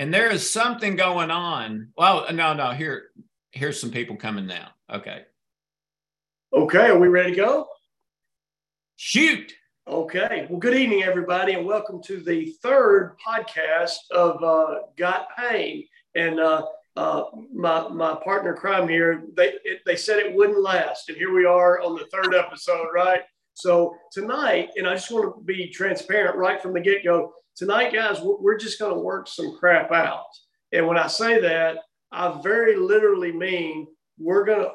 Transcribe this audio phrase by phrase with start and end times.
[0.00, 1.88] And there is something going on.
[1.96, 3.10] Well, no, no, here,
[3.50, 4.68] here's some people coming now.
[4.92, 5.22] Okay.
[6.52, 7.66] Okay, are we ready to go?
[8.94, 9.52] Shoot.
[9.88, 10.46] Okay.
[10.48, 15.84] Well, good evening, everybody, and welcome to the third podcast of uh, Got Pain.
[16.14, 21.08] And uh, uh, my my partner crime here, they it, they said it wouldn't last,
[21.08, 23.22] and here we are on the third episode, right?
[23.54, 27.32] So tonight, and I just want to be transparent right from the get go.
[27.58, 30.28] Tonight, guys, we're just going to work some crap out.
[30.70, 31.78] And when I say that,
[32.12, 34.68] I very literally mean we're gonna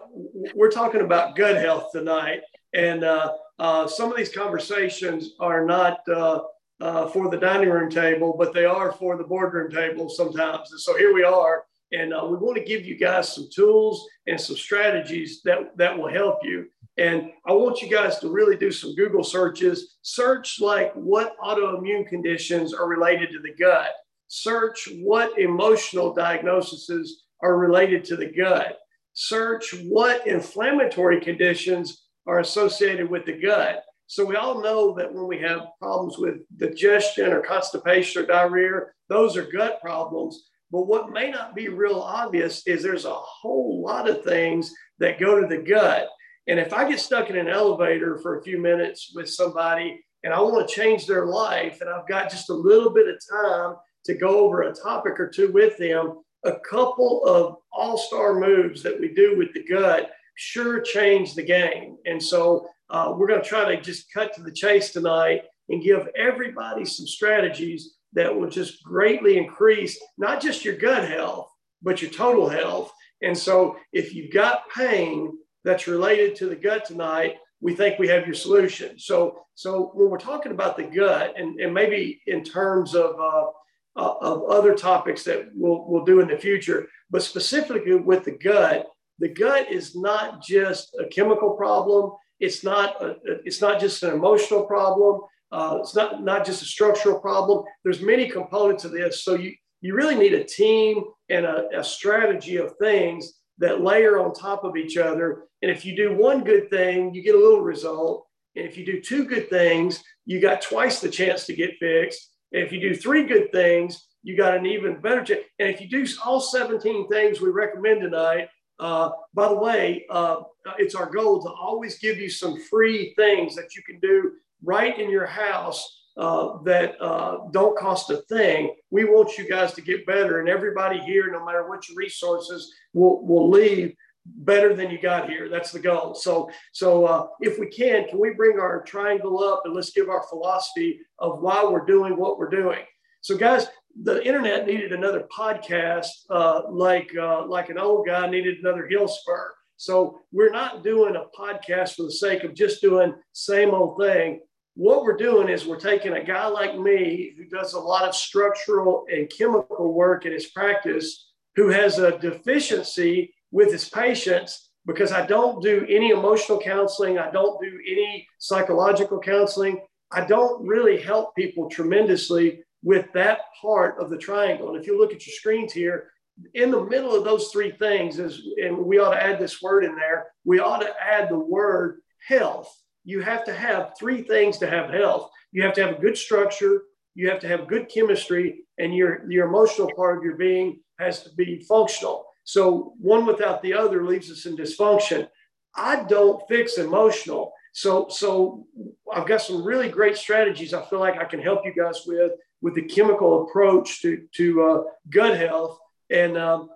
[0.54, 2.42] we're talking about gut health tonight,
[2.74, 6.42] and uh, uh, some of these conversations are not uh,
[6.82, 10.72] uh, for the dining room table, but they are for the boardroom table sometimes.
[10.72, 14.06] And so here we are, and uh, we want to give you guys some tools
[14.28, 16.68] and some strategies that that will help you.
[16.98, 19.98] And I want you guys to really do some Google searches.
[20.04, 23.90] Search like what autoimmune conditions are related to the gut.
[24.28, 28.78] Search what emotional diagnoses are related to the gut.
[29.14, 33.84] Search what inflammatory conditions are associated with the gut.
[34.08, 38.82] So we all know that when we have problems with digestion or constipation or diarrhea,
[39.10, 40.50] those are gut problems.
[40.72, 45.20] But what may not be real obvious is there's a whole lot of things that
[45.20, 46.10] go to the gut.
[46.48, 50.34] And if I get stuck in an elevator for a few minutes with somebody and
[50.34, 53.76] I want to change their life, and I've got just a little bit of time
[54.06, 58.84] to go over a topic or two with them, a couple of all star moves
[58.84, 61.98] that we do with the gut sure change the game.
[62.06, 65.84] And so uh, we're going to try to just cut to the chase tonight and
[65.84, 71.50] give everybody some strategies that will just greatly increase not just your gut health,
[71.82, 72.92] but your total health.
[73.22, 78.10] And so if you've got pain, that's related to the gut tonight, we think we
[78.10, 79.00] have your solution.
[79.00, 83.48] So, so when we're talking about the gut, and, and maybe in terms of uh,
[83.96, 88.32] uh, of other topics that we'll we'll do in the future, but specifically with the
[88.32, 88.88] gut,
[89.20, 92.12] the gut is not just a chemical problem.
[92.40, 93.16] It's not a,
[93.46, 95.22] it's not just an emotional problem.
[95.52, 97.64] Uh, it's not not just a structural problem.
[97.84, 99.24] There's many components of this.
[99.24, 104.20] So you you really need a team and a, a strategy of things that layer
[104.20, 105.44] on top of each other.
[105.62, 108.26] And if you do one good thing, you get a little result.
[108.56, 112.30] And if you do two good things, you got twice the chance to get fixed.
[112.52, 115.42] And if you do three good things, you got an even better chance.
[115.60, 118.50] And if you do all 17 things we recommend tonight,
[118.80, 120.42] uh, by the way, uh,
[120.78, 124.34] it's our goal to always give you some free things that you can do
[124.64, 128.76] right in your house uh, that uh, don't cost a thing.
[128.92, 132.74] We want you guys to get better, and everybody here, no matter what your resources,
[132.94, 135.50] will will leave better than you got here.
[135.50, 136.16] That's the goal.
[136.16, 140.08] So, so uh, if we can, can we bring our triangle up and let's give
[140.08, 142.80] our philosophy of why we're doing what we're doing.
[143.20, 143.68] So, guys,
[144.02, 149.08] the internet needed another podcast, uh, like uh, like an old guy needed another hill
[149.08, 149.54] spur.
[149.78, 154.40] So we're not doing a podcast for the sake of just doing same old thing
[154.76, 158.16] what we're doing is we're taking a guy like me who does a lot of
[158.16, 165.12] structural and chemical work in his practice, who has a deficiency with his patients because
[165.12, 169.82] I don't do any emotional counseling, I don't do any psychological counseling.
[170.12, 174.70] I don't really help people tremendously with that part of the triangle.
[174.70, 176.12] And if you look at your screens here,
[176.54, 179.86] in the middle of those three things is, and we ought to add this word
[179.86, 184.58] in there, we ought to add the word health you have to have three things
[184.60, 185.30] to have health.
[185.52, 186.84] You have to have a good structure,
[187.16, 191.24] you have to have good chemistry, and your, your emotional part of your being has
[191.24, 192.26] to be functional.
[192.44, 195.28] So one without the other leaves us in dysfunction.
[195.76, 197.54] I don't fix emotional.
[197.74, 198.68] So, so
[199.12, 202.34] I've got some really great strategies I feel like I can help you guys with
[202.64, 205.78] with the chemical approach to, to uh, gut health.
[206.10, 206.70] And, um,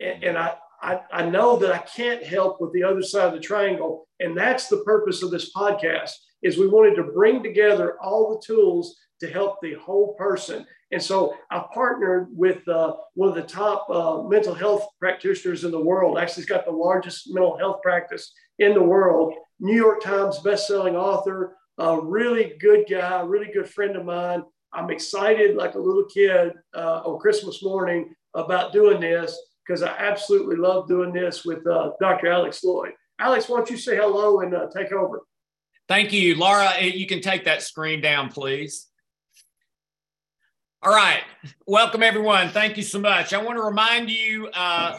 [0.00, 3.34] and, and I, I, I know that I can't help with the other side of
[3.34, 4.06] the triangle.
[4.20, 6.12] And that's the purpose of this podcast
[6.42, 10.64] is we wanted to bring together all the tools to help the whole person.
[10.92, 15.70] And so I partnered with uh, one of the top uh, mental health practitioners in
[15.70, 16.18] the world.
[16.18, 19.34] Actually, he's got the largest mental health practice in the world.
[19.60, 24.42] New York Times bestselling author, a really good guy, really good friend of mine.
[24.72, 29.94] I'm excited like a little kid uh, on Christmas morning about doing this because I
[29.98, 32.28] absolutely love doing this with uh, Dr.
[32.28, 32.92] Alex Loyd.
[33.20, 35.20] Alex, why don't you say hello and uh, take over?
[35.88, 36.70] Thank you, Laura.
[36.80, 38.86] You can take that screen down, please.
[40.82, 41.22] All right.
[41.66, 42.48] Welcome, everyone.
[42.50, 43.32] Thank you so much.
[43.32, 44.98] I want to remind you uh,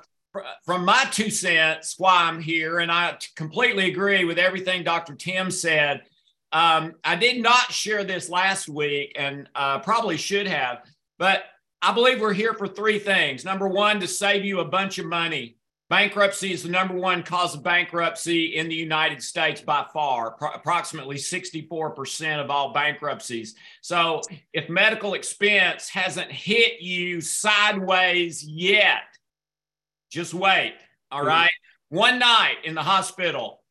[0.66, 5.16] from my two cents why I'm here, and I completely agree with everything Dr.
[5.16, 6.04] Tim said.
[6.52, 10.80] Um, I did not share this last week and uh, probably should have,
[11.18, 11.44] but
[11.82, 13.46] I believe we're here for three things.
[13.46, 15.56] Number one, to save you a bunch of money.
[15.90, 20.52] Bankruptcy is the number one cause of bankruptcy in the United States by far, pro-
[20.52, 23.56] approximately 64% of all bankruptcies.
[23.82, 24.22] So,
[24.54, 29.02] if medical expense hasn't hit you sideways yet,
[30.12, 30.76] just wait.
[31.12, 31.50] All right.
[31.92, 31.98] mm-hmm.
[31.98, 33.64] One night in the hospital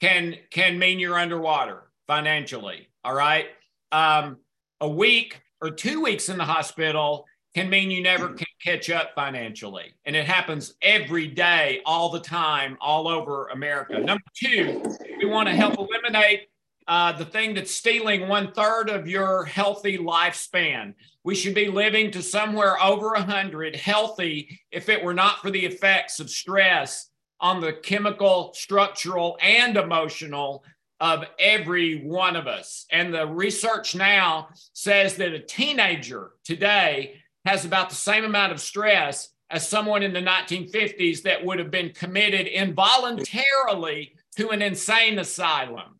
[0.00, 2.88] can can mean you're underwater financially.
[3.04, 3.46] All right.
[3.92, 4.38] Um,
[4.80, 7.26] a week or two weeks in the hospital
[7.58, 9.92] can mean you never can catch up financially.
[10.04, 13.98] And it happens every day, all the time, all over America.
[13.98, 14.84] Number two,
[15.18, 16.50] we want to help eliminate
[16.86, 20.94] uh, the thing that's stealing one third of your healthy lifespan.
[21.24, 25.66] We should be living to somewhere over 100 healthy if it were not for the
[25.66, 27.10] effects of stress
[27.40, 30.62] on the chemical, structural, and emotional
[31.00, 32.86] of every one of us.
[32.90, 38.60] And the research now says that a teenager today has about the same amount of
[38.60, 45.18] stress as someone in the 1950s that would have been committed involuntarily to an insane
[45.18, 45.98] asylum.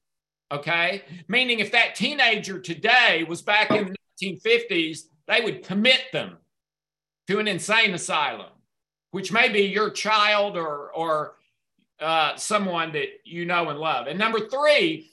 [0.51, 1.03] Okay.
[1.29, 6.39] Meaning, if that teenager today was back in the 1950s, they would commit them
[7.27, 8.51] to an insane asylum,
[9.11, 11.37] which may be your child or, or
[12.01, 14.07] uh, someone that you know and love.
[14.07, 15.11] And number three,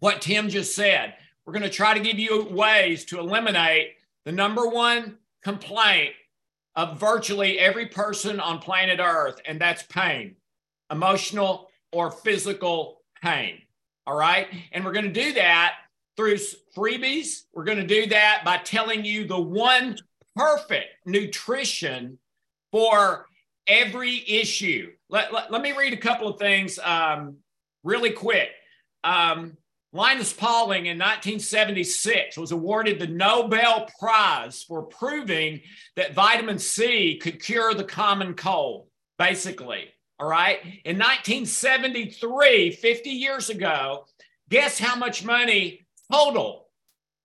[0.00, 1.14] what Tim just said,
[1.44, 3.92] we're going to try to give you ways to eliminate
[4.24, 6.14] the number one complaint
[6.76, 10.34] of virtually every person on planet Earth, and that's pain,
[10.90, 13.60] emotional or physical pain.
[14.06, 14.48] All right.
[14.72, 15.74] And we're going to do that
[16.16, 16.36] through
[16.76, 17.42] freebies.
[17.54, 19.96] We're going to do that by telling you the one
[20.36, 22.18] perfect nutrition
[22.72, 23.26] for
[23.66, 24.92] every issue.
[25.08, 27.36] Let, let, let me read a couple of things um,
[27.82, 28.48] really quick.
[29.04, 29.56] Um,
[29.94, 35.60] Linus Pauling in 1976 was awarded the Nobel Prize for proving
[35.94, 38.88] that vitamin C could cure the common cold,
[39.18, 39.84] basically.
[40.18, 40.58] All right.
[40.84, 44.06] In 1973, 50 years ago,
[44.48, 46.66] guess how much money total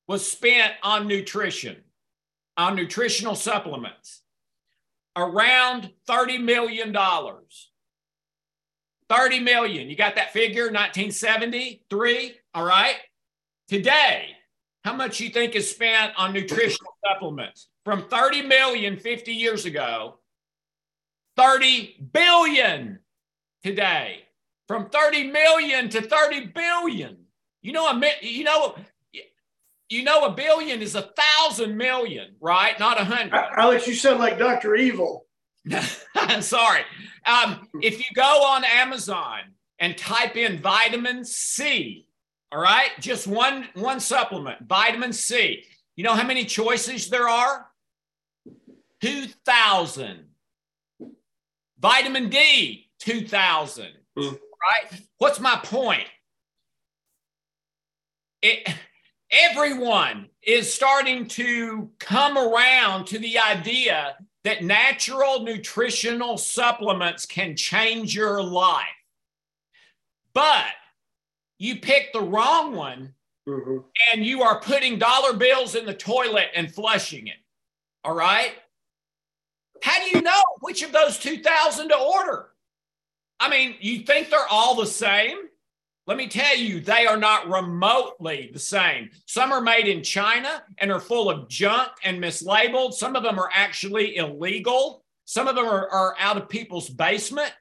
[0.07, 1.77] was spent on nutrition,
[2.56, 4.21] on nutritional supplements?
[5.16, 6.95] Around $30 million.
[9.10, 9.89] 30 million.
[9.89, 12.36] You got that figure, 1973?
[12.53, 12.95] All right.
[13.67, 14.29] Today,
[14.83, 17.69] how much you think is spent on nutritional supplements?
[17.85, 20.19] From 30 million 50 years ago,
[21.37, 22.99] 30 billion
[23.63, 24.23] today.
[24.67, 27.17] From 30 million to 30 billion.
[27.61, 28.75] You know, a you know,
[29.89, 32.79] you know, a billion is a thousand million, right?
[32.79, 33.33] Not a hundred.
[33.57, 34.75] Alex, you sound like Dr.
[34.75, 35.25] Evil.
[36.15, 36.81] I'm sorry.
[37.25, 39.39] Um, if you go on Amazon
[39.79, 42.07] and type in vitamin C,
[42.51, 45.63] all right, just one one supplement, vitamin C.
[45.95, 47.67] You know how many choices there are?
[49.01, 50.25] Two thousand.
[51.79, 53.91] Vitamin D, two thousand.
[54.17, 54.31] Mm.
[54.31, 55.01] Right.
[55.19, 56.07] What's my point?
[58.41, 58.67] It,
[59.31, 68.15] everyone is starting to come around to the idea that natural nutritional supplements can change
[68.15, 68.85] your life.
[70.33, 70.65] But
[71.59, 73.13] you pick the wrong one
[73.47, 73.77] mm-hmm.
[74.11, 77.35] and you are putting dollar bills in the toilet and flushing it.
[78.03, 78.53] All right.
[79.83, 82.49] How do you know which of those 2,000 to order?
[83.39, 85.37] I mean, you think they're all the same?
[86.07, 89.11] Let me tell you, they are not remotely the same.
[89.28, 92.94] Some are made in China and are full of junk and mislabeled.
[92.94, 95.04] Some of them are actually illegal.
[95.25, 97.54] Some of them are, are out of people's basement.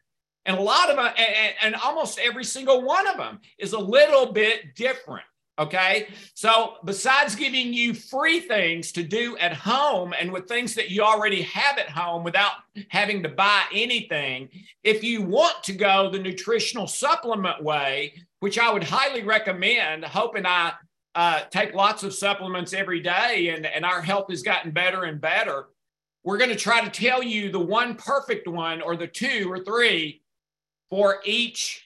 [0.46, 3.78] And a lot of them, and, and almost every single one of them is a
[3.78, 5.24] little bit different.
[5.58, 6.06] Okay.
[6.34, 11.02] So, besides giving you free things to do at home and with things that you
[11.02, 12.52] already have at home without
[12.90, 14.50] having to buy anything,
[14.84, 20.36] if you want to go the nutritional supplement way, which I would highly recommend, Hope
[20.36, 20.74] and I
[21.16, 25.20] uh, take lots of supplements every day and, and our health has gotten better and
[25.20, 25.66] better.
[26.22, 29.64] We're going to try to tell you the one perfect one or the two or
[29.64, 30.22] three
[30.90, 31.84] for each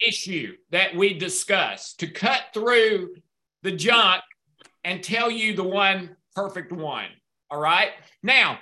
[0.00, 3.14] issue that we discuss to cut through
[3.62, 4.22] the junk
[4.84, 7.08] and tell you the one perfect one.
[7.50, 7.90] All right.
[8.22, 8.58] Now,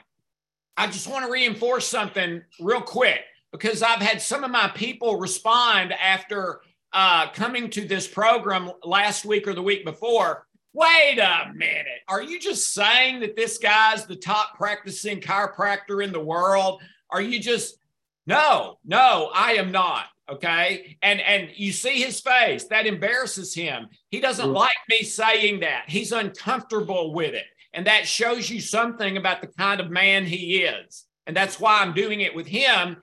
[0.77, 3.21] I just want to reinforce something real quick
[3.53, 6.61] because I've had some of my people respond after
[6.93, 10.47] uh, coming to this program last week or the week before.
[10.73, 12.03] Wait a minute.
[12.09, 16.83] Are you just saying that this guy's the top practicing chiropractor in the world?
[17.11, 17.79] Are you just,
[18.27, 23.87] no, no, I am not okay and and you see his face that embarrasses him
[24.11, 24.55] he doesn't mm.
[24.55, 29.49] like me saying that he's uncomfortable with it And that shows you something about the
[29.49, 31.05] kind of man he is.
[31.27, 32.97] And that's why I'm doing it with him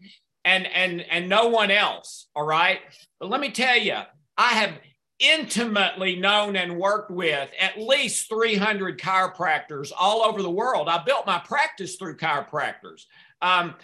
[0.46, 2.28] and and and no one else.
[2.36, 2.80] All right.
[3.20, 3.98] But let me tell you,
[4.38, 4.80] I have
[5.20, 10.90] intimately known and worked with at least 300 chiropractors all over the world.
[10.90, 13.04] I built my practice through chiropractors.
[13.42, 13.76] Um,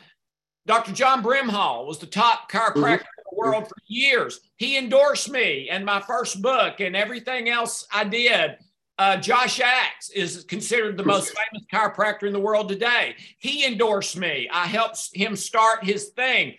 [0.68, 0.92] Dr.
[0.92, 2.94] John Brimhall was the top chiropractor mm-hmm.
[2.94, 4.42] in the world for years.
[4.58, 8.58] He endorsed me and my first book and everything else I did.
[9.00, 13.16] Uh, Josh Axe is considered the most famous chiropractor in the world today.
[13.38, 14.50] He endorsed me.
[14.52, 16.56] I helped him start his thing.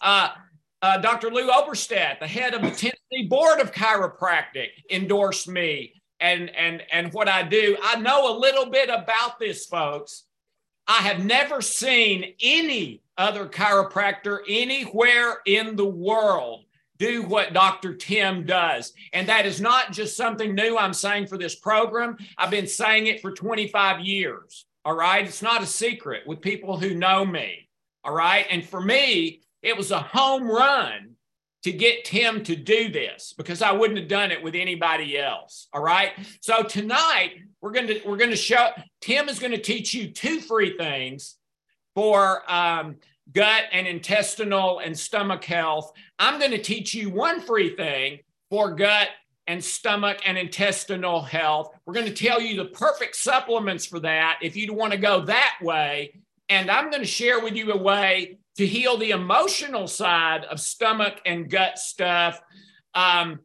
[0.00, 0.30] Uh,
[0.82, 1.30] uh, Dr.
[1.30, 7.12] Lou Oberstadt, the head of the Tennessee Board of Chiropractic, endorsed me and and and
[7.12, 7.76] what I do.
[7.82, 10.24] I know a little bit about this, folks.
[10.86, 16.64] I have never seen any other chiropractor anywhere in the world
[16.98, 17.94] do what Dr.
[17.94, 18.92] Tim does.
[19.12, 22.16] And that is not just something new I'm saying for this program.
[22.36, 24.66] I've been saying it for 25 years.
[24.84, 25.24] All right.
[25.24, 27.68] It's not a secret with people who know me.
[28.04, 28.46] All right.
[28.50, 31.12] And for me, it was a home run
[31.62, 35.68] to get Tim to do this because I wouldn't have done it with anybody else.
[35.72, 36.12] All right.
[36.40, 40.10] So tonight we're going to we're going to show Tim is going to teach you
[40.10, 41.36] two free things
[41.94, 42.96] for um,
[43.32, 45.92] gut and intestinal and stomach health.
[46.18, 49.08] I'm going to teach you one free thing for gut
[49.46, 51.74] and stomach and intestinal health.
[51.84, 55.22] We're going to tell you the perfect supplements for that if you want to go
[55.22, 56.20] that way.
[56.48, 60.60] And I'm going to share with you a way to heal the emotional side of
[60.60, 62.40] stomach and gut stuff
[62.94, 63.40] um,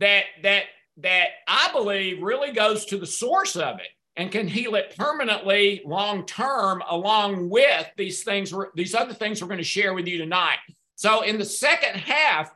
[0.00, 0.64] that that
[0.98, 5.82] that I believe really goes to the source of it and can heal it permanently
[5.84, 10.18] long term along with these things these other things we're going to share with you
[10.18, 10.58] tonight.
[10.96, 12.54] So in the second half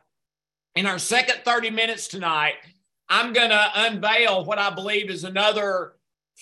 [0.75, 2.53] in our second 30 minutes tonight
[3.09, 5.93] i'm going to unveil what i believe is another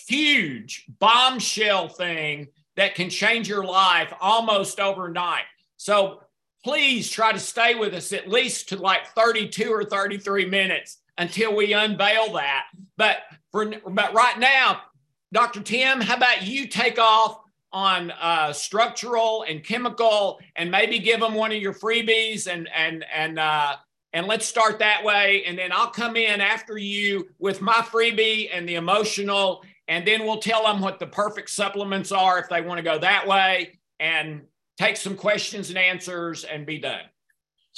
[0.06, 5.44] huge bombshell thing that can change your life almost overnight.
[5.76, 6.22] So
[6.62, 11.56] please try to stay with us at least to like 32 or 33 minutes until
[11.56, 12.66] we unveil that.
[12.96, 13.18] But
[13.50, 14.82] for but right now
[15.32, 15.60] Dr.
[15.60, 17.40] Tim, how about you take off
[17.72, 23.04] on uh, structural and chemical, and maybe give them one of your freebies, and and
[23.14, 23.76] and uh,
[24.12, 25.44] and let's start that way.
[25.44, 30.24] And then I'll come in after you with my freebie and the emotional, and then
[30.24, 33.78] we'll tell them what the perfect supplements are if they want to go that way,
[34.00, 34.42] and
[34.78, 37.02] take some questions and answers, and be done.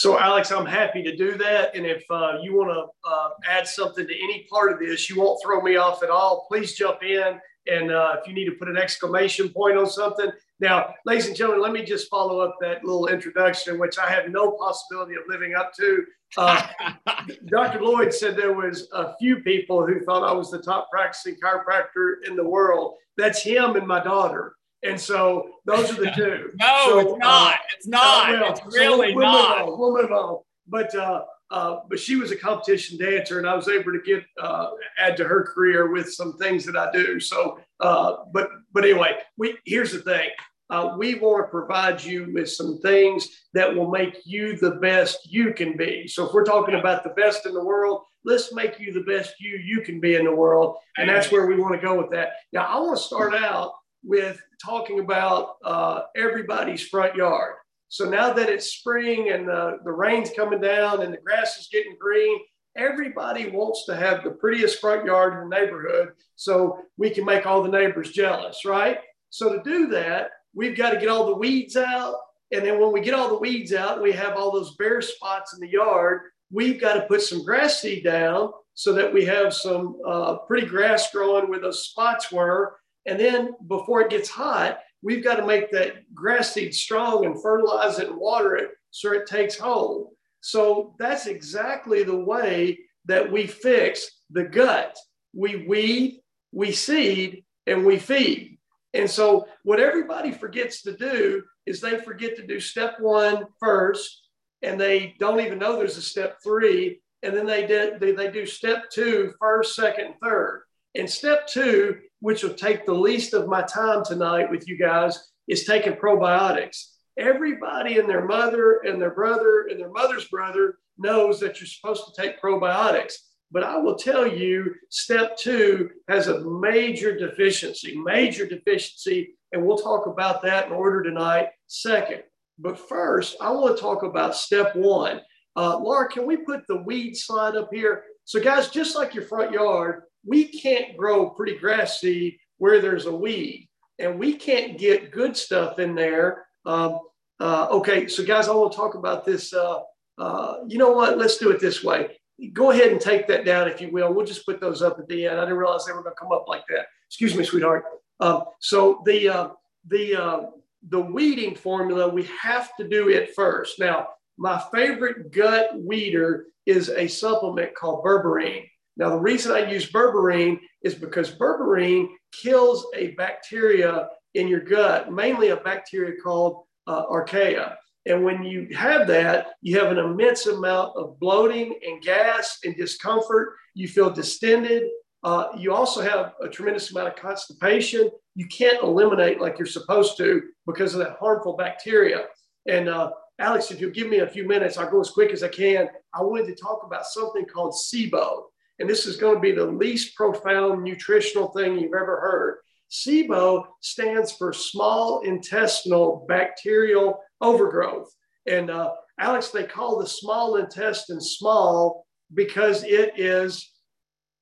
[0.00, 1.76] So, Alex, I'm happy to do that.
[1.76, 5.20] And if uh, you want to uh, add something to any part of this, you
[5.20, 6.46] won't throw me off at all.
[6.48, 7.38] Please jump in.
[7.66, 10.30] And uh, if you need to put an exclamation point on something.
[10.58, 14.30] Now, ladies and gentlemen, let me just follow up that little introduction, which I have
[14.30, 16.02] no possibility of living up to.
[16.38, 16.66] Uh,
[17.48, 17.80] Dr.
[17.80, 22.26] Loyd said there was a few people who thought I was the top practicing chiropractor
[22.26, 22.94] in the world.
[23.18, 24.54] That's him and my daughter.
[24.82, 26.50] And so those are the two.
[26.54, 27.52] no, so, it's not.
[27.52, 28.34] Uh, it's not.
[28.34, 29.58] Uh, well, it's really so we'll not.
[29.58, 30.38] Move on, we'll move on.
[30.66, 34.24] But uh, uh, but she was a competition dancer, and I was able to get
[34.40, 37.18] uh, add to her career with some things that I do.
[37.18, 40.30] So, uh, but but anyway, we here's the thing:
[40.70, 45.30] uh, we want to provide you with some things that will make you the best
[45.30, 46.06] you can be.
[46.06, 49.34] So, if we're talking about the best in the world, let's make you the best
[49.40, 52.10] you you can be in the world, and that's where we want to go with
[52.12, 52.34] that.
[52.52, 57.54] Now, I want to start out with talking about uh, everybody's front yard.
[57.88, 61.68] So now that it's spring and the, the rain's coming down and the grass is
[61.72, 62.38] getting green,
[62.76, 67.46] everybody wants to have the prettiest front yard in the neighborhood so we can make
[67.46, 68.98] all the neighbors jealous, right?
[69.30, 72.14] So to do that, we've got to get all the weeds out.
[72.52, 75.54] And then when we get all the weeds out, we have all those bare spots
[75.54, 76.22] in the yard.
[76.52, 80.66] We've got to put some grass seed down so that we have some uh, pretty
[80.66, 82.76] grass growing where those spots were.
[83.06, 87.40] And then before it gets hot, we've got to make that grass seed strong and
[87.40, 90.08] fertilize it and water it so it takes hold.
[90.40, 94.96] So that's exactly the way that we fix the gut.
[95.34, 96.20] We weed,
[96.52, 98.58] we seed, and we feed.
[98.94, 104.22] And so what everybody forgets to do is they forget to do step one first,
[104.62, 107.00] and they don't even know there's a step three.
[107.22, 110.64] And then they did they, they do step two first, second, third.
[110.94, 115.30] And step two which will take the least of my time tonight with you guys,
[115.48, 116.92] is taking probiotics.
[117.18, 122.04] Everybody and their mother and their brother and their mother's brother knows that you're supposed
[122.06, 123.14] to take probiotics.
[123.50, 129.34] But I will tell you, step two has a major deficiency, major deficiency.
[129.52, 132.22] And we'll talk about that in order tonight, second.
[132.58, 135.20] But first, I want to talk about step one.
[135.56, 138.04] Uh, Laura, can we put the weed slide up here?
[138.24, 143.06] So, guys, just like your front yard, we can't grow pretty grass seed where there's
[143.06, 143.68] a weed.
[143.98, 146.46] And we can't get good stuff in there.
[146.64, 147.00] Um,
[147.38, 149.52] uh, okay, so guys, I want to talk about this.
[149.52, 149.80] Uh,
[150.18, 151.18] uh, you know what?
[151.18, 152.18] Let's do it this way.
[152.52, 154.12] Go ahead and take that down, if you will.
[154.12, 155.38] We'll just put those up at the end.
[155.38, 156.86] I didn't realize they were going to come up like that.
[157.08, 157.84] Excuse me, sweetheart.
[158.20, 159.48] Um, so the uh,
[159.88, 160.40] the uh,
[160.88, 163.78] the weeding formula, we have to do it first.
[163.78, 164.08] Now,
[164.38, 168.69] my favorite gut weeder is a supplement called berberine.
[169.00, 175.10] Now, the reason I use berberine is because berberine kills a bacteria in your gut,
[175.10, 177.76] mainly a bacteria called uh, archaea.
[178.04, 182.76] And when you have that, you have an immense amount of bloating and gas and
[182.76, 183.54] discomfort.
[183.74, 184.82] You feel distended.
[185.24, 188.10] Uh, you also have a tremendous amount of constipation.
[188.34, 192.26] You can't eliminate like you're supposed to because of that harmful bacteria.
[192.68, 195.42] And uh, Alex, if you'll give me a few minutes, I'll go as quick as
[195.42, 195.88] I can.
[196.12, 198.42] I wanted to talk about something called SIBO.
[198.80, 202.58] And this is going to be the least profound nutritional thing you've ever heard.
[202.90, 208.12] SIBO stands for small intestinal bacterial overgrowth.
[208.46, 213.70] And uh, Alex, they call the small intestine small because it is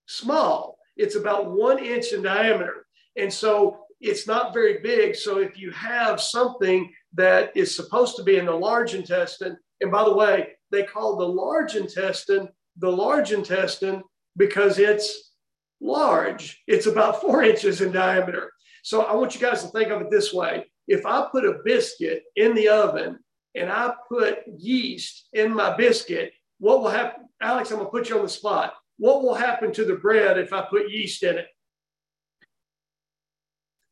[0.06, 0.78] small.
[0.96, 2.86] It's about one inch in diameter.
[3.16, 5.16] And so it's not very big.
[5.16, 9.90] So if you have something that is supposed to be in the large intestine, and
[9.90, 12.48] by the way, they call the large intestine
[12.80, 14.02] the large intestine
[14.38, 15.34] because it's
[15.80, 16.62] large.
[16.66, 18.52] It's about four inches in diameter.
[18.82, 20.64] So I want you guys to think of it this way.
[20.86, 23.18] If I put a biscuit in the oven
[23.54, 27.24] and I put yeast in my biscuit, what will happen?
[27.42, 28.74] Alex, I'm going to put you on the spot.
[28.96, 31.46] What will happen to the bread if I put yeast in it?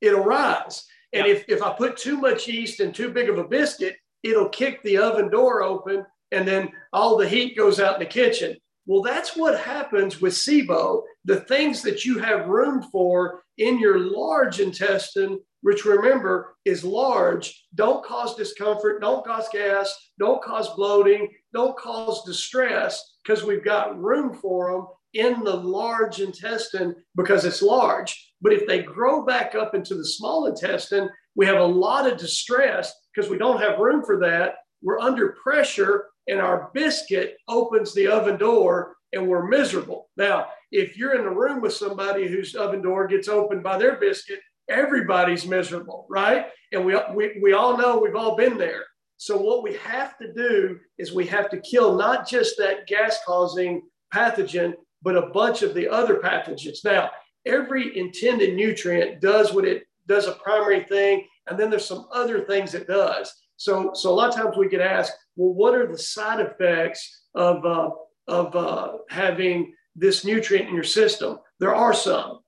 [0.00, 0.84] It'll rise.
[1.12, 4.48] And if, if I put too much yeast in too big of a biscuit, it'll
[4.48, 8.56] kick the oven door open and then all the heat goes out in the kitchen.
[8.86, 11.02] Well, that's what happens with SIBO.
[11.24, 17.66] The things that you have room for in your large intestine, which remember is large,
[17.74, 24.00] don't cause discomfort, don't cause gas, don't cause bloating, don't cause distress because we've got
[24.00, 28.34] room for them in the large intestine because it's large.
[28.40, 32.18] But if they grow back up into the small intestine, we have a lot of
[32.18, 34.56] distress because we don't have room for that.
[34.82, 40.08] We're under pressure and our biscuit opens the oven door and we're miserable.
[40.16, 43.96] Now, if you're in the room with somebody whose oven door gets opened by their
[43.96, 46.46] biscuit, everybody's miserable, right?
[46.72, 48.84] And we, we, we all know we've all been there.
[49.18, 53.18] So, what we have to do is we have to kill not just that gas
[53.24, 53.82] causing
[54.14, 56.84] pathogen, but a bunch of the other pathogens.
[56.84, 57.10] Now,
[57.46, 62.44] every intended nutrient does what it does a primary thing, and then there's some other
[62.44, 63.32] things it does.
[63.56, 67.24] So, so a lot of times we get asked, well, what are the side effects
[67.34, 67.90] of, uh,
[68.26, 71.38] of uh, having this nutrient in your system?
[71.60, 72.40] There are some.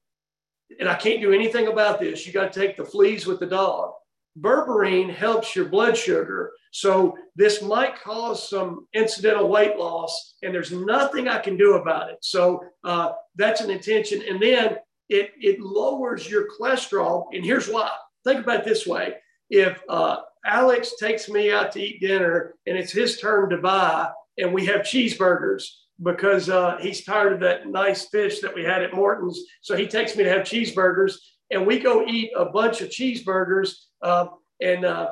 [0.81, 2.27] And I can't do anything about this.
[2.27, 3.93] You got to take the fleas with the dog.
[4.39, 6.53] Berberine helps your blood sugar.
[6.71, 12.11] So this might cause some incidental weight loss, and there's nothing I can do about
[12.11, 12.19] it.
[12.21, 14.23] So uh, that's an intention.
[14.29, 14.77] And then
[15.09, 17.27] it, it lowers your cholesterol.
[17.33, 17.91] And here's why.
[18.25, 19.15] Think about it this way.
[19.51, 24.11] If uh, Alex takes me out to eat dinner and it's his turn to buy,
[24.39, 25.65] and we have cheeseburgers
[26.03, 29.41] because uh, he's tired of that nice fish that we had at Morton's.
[29.63, 31.15] So he takes me to have cheeseburgers,
[31.51, 34.27] and we go eat a bunch of cheeseburgers, uh,
[34.61, 35.11] and uh,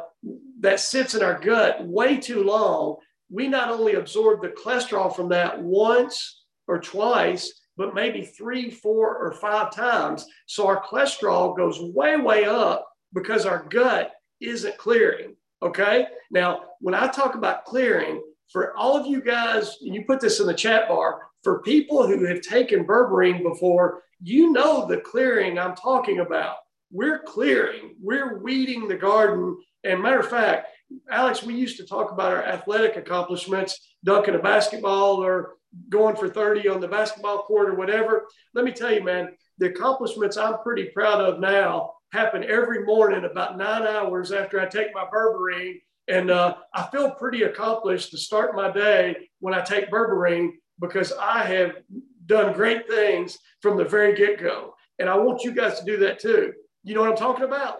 [0.60, 2.96] that sits in our gut way too long.
[3.30, 9.16] We not only absorb the cholesterol from that once or twice, but maybe three, four,
[9.16, 10.26] or five times.
[10.46, 15.36] So our cholesterol goes way, way up because our gut isn't clearing.
[15.62, 16.06] Okay.
[16.30, 18.22] Now, when I talk about clearing,
[18.52, 22.24] for all of you guys, you put this in the chat bar, for people who
[22.26, 26.56] have taken berberine before, you know the clearing I'm talking about.
[26.90, 29.58] We're clearing, we're weeding the garden.
[29.84, 30.68] And matter of fact,
[31.10, 35.56] Alex, we used to talk about our athletic accomplishments, dunking a basketball or
[35.88, 38.26] going for 30 on the basketball court or whatever.
[38.54, 43.24] Let me tell you, man, the accomplishments I'm pretty proud of now happen every morning
[43.24, 45.80] about nine hours after I take my berberine.
[46.08, 51.12] And uh, I feel pretty accomplished to start my day when I take berberine because
[51.20, 51.76] I have
[52.26, 54.74] done great things from the very get go.
[54.98, 56.52] And I want you guys to do that too.
[56.84, 57.78] You know what I'm talking about?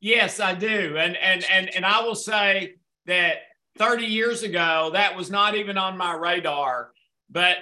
[0.00, 0.96] Yes, I do.
[0.98, 2.74] And and and and I will say
[3.06, 3.38] that
[3.78, 6.90] 30 years ago that was not even on my radar,
[7.30, 7.56] but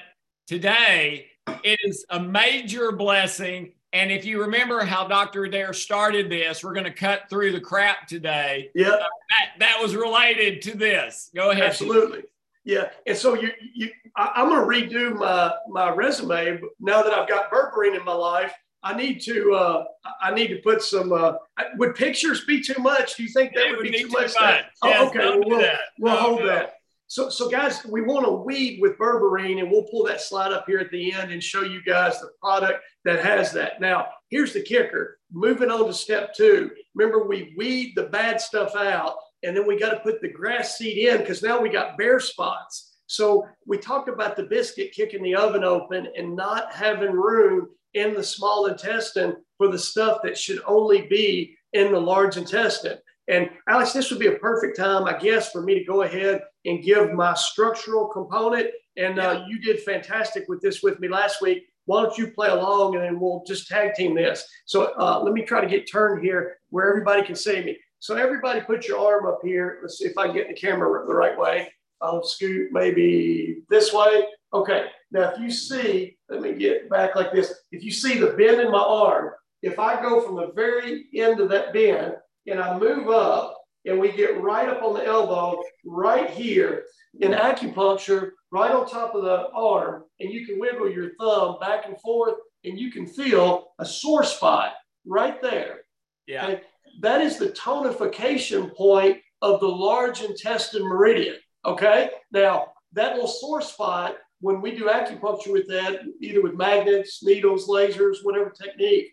[0.46, 1.28] today
[1.62, 5.44] it is a major blessing and if you remember how Dr.
[5.44, 8.70] Adair started this, we're going to cut through the crap today.
[8.74, 8.88] Yeah.
[8.88, 11.30] Uh, that, that was related to this.
[11.34, 11.64] Go ahead.
[11.64, 12.22] Absolutely.
[12.64, 12.90] Yeah.
[13.06, 17.28] And so you, you I, am going to redo my, my resume now that I've
[17.28, 18.52] got berberine in my life.
[18.84, 19.84] I need to uh,
[20.20, 21.12] I need to put some.
[21.12, 21.34] Uh,
[21.76, 23.16] would pictures be too much?
[23.16, 24.34] Do you think that would, would be be too too much?
[24.40, 24.64] much.
[24.82, 25.78] Oh, Yes, okay, well, we'll, that.
[26.00, 26.74] we'll hold that.
[27.12, 30.64] So, so guys, we want to weed with berberine, and we'll pull that slide up
[30.66, 33.82] here at the end and show you guys the product that has that.
[33.82, 35.18] Now, here's the kicker.
[35.30, 36.70] Moving on to step two.
[36.94, 40.78] Remember, we weed the bad stuff out, and then we got to put the grass
[40.78, 42.94] seed in because now we got bare spots.
[43.08, 48.14] So we talked about the biscuit kicking the oven open and not having room in
[48.14, 52.96] the small intestine for the stuff that should only be in the large intestine.
[53.28, 56.42] And Alex, this would be a perfect time, I guess, for me to go ahead
[56.64, 58.68] and give my structural component.
[58.96, 61.64] And uh, you did fantastic with this with me last week.
[61.86, 64.44] Why don't you play along and then we'll just tag team this?
[64.66, 67.78] So uh, let me try to get turned here where everybody can see me.
[67.98, 69.78] So everybody put your arm up here.
[69.82, 71.72] Let's see if I can get the camera the right way.
[72.00, 74.26] I'll scoot maybe this way.
[74.52, 74.86] Okay.
[75.12, 77.54] Now, if you see, let me get back like this.
[77.70, 79.30] If you see the bend in my arm,
[79.62, 82.14] if I go from the very end of that bend
[82.46, 86.84] and I move up and we get right up on the elbow, right here
[87.20, 91.86] in acupuncture, right on top of the arm, and you can wiggle your thumb back
[91.86, 94.74] and forth and you can feel a sore spot
[95.04, 95.80] right there.
[96.26, 96.46] Yeah.
[96.46, 96.60] Okay?
[97.00, 101.36] That is the tonification point of the large intestine meridian.
[101.64, 102.10] Okay.
[102.30, 107.68] Now, that little sore spot, when we do acupuncture with that, either with magnets, needles,
[107.68, 109.08] lasers, whatever technique,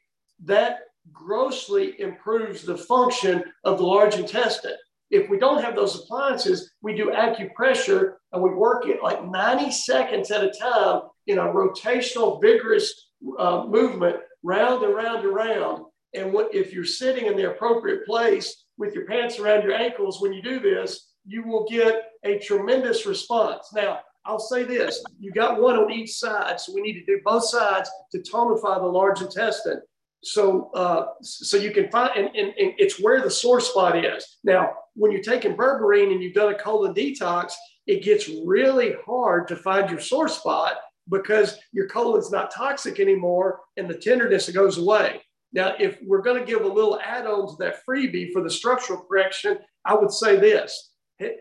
[0.45, 0.79] that
[1.11, 4.75] grossly improves the function of the large intestine.
[5.11, 9.71] If we don't have those appliances, we do acupressure and we work it like 90
[9.71, 15.85] seconds at a time in a rotational, vigorous uh, movement, round and round and round.
[16.13, 20.21] And what, if you're sitting in the appropriate place with your pants around your ankles
[20.21, 23.71] when you do this, you will get a tremendous response.
[23.73, 27.19] Now, I'll say this you got one on each side, so we need to do
[27.23, 29.81] both sides to tonify the large intestine.
[30.21, 34.37] So, uh, so you can find, and, and, and it's where the sore spot is.
[34.43, 37.53] Now, when you're taking berberine and you've done a colon detox,
[37.87, 40.73] it gets really hard to find your sore spot
[41.09, 45.21] because your colon's not toxic anymore and the tenderness goes away.
[45.53, 49.01] Now, if we're going to give a little add-on to that freebie for the structural
[49.01, 50.91] correction, I would say this.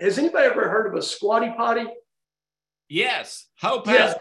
[0.01, 1.85] Has anybody ever heard of a squatty potty?
[2.89, 3.47] Yes.
[3.61, 4.15] Hope Yeah.
[4.15, 4.17] has.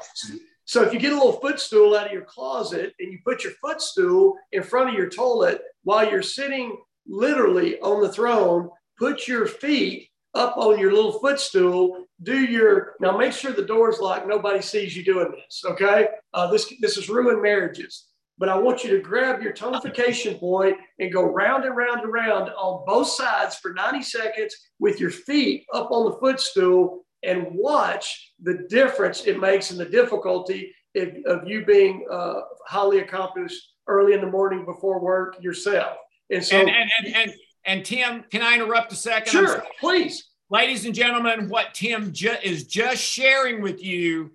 [0.67, 3.53] So if you get a little footstool out of your closet and you put your
[3.53, 6.77] footstool in front of your toilet while you're sitting
[7.07, 12.03] literally on the throne, put your feet up on your little footstool.
[12.21, 13.17] Do your now.
[13.17, 14.27] Make sure the door's locked.
[14.27, 15.63] Nobody sees you doing this.
[15.65, 16.09] Okay.
[16.33, 18.07] Uh, this this is ruined marriages.
[18.37, 22.11] But I want you to grab your tonification point and go round and round and
[22.11, 27.45] round on both sides for 90 seconds with your feet up on the footstool and
[27.51, 33.73] watch the difference it makes in the difficulty of, of you being uh, highly accomplished
[33.87, 35.97] early in the morning before work yourself.
[36.29, 37.33] And so, And, and, and, and,
[37.65, 40.29] and Tim, can I interrupt a 2nd sure, please.
[40.49, 44.31] Ladies and gentlemen, what Tim ju- is just sharing with you,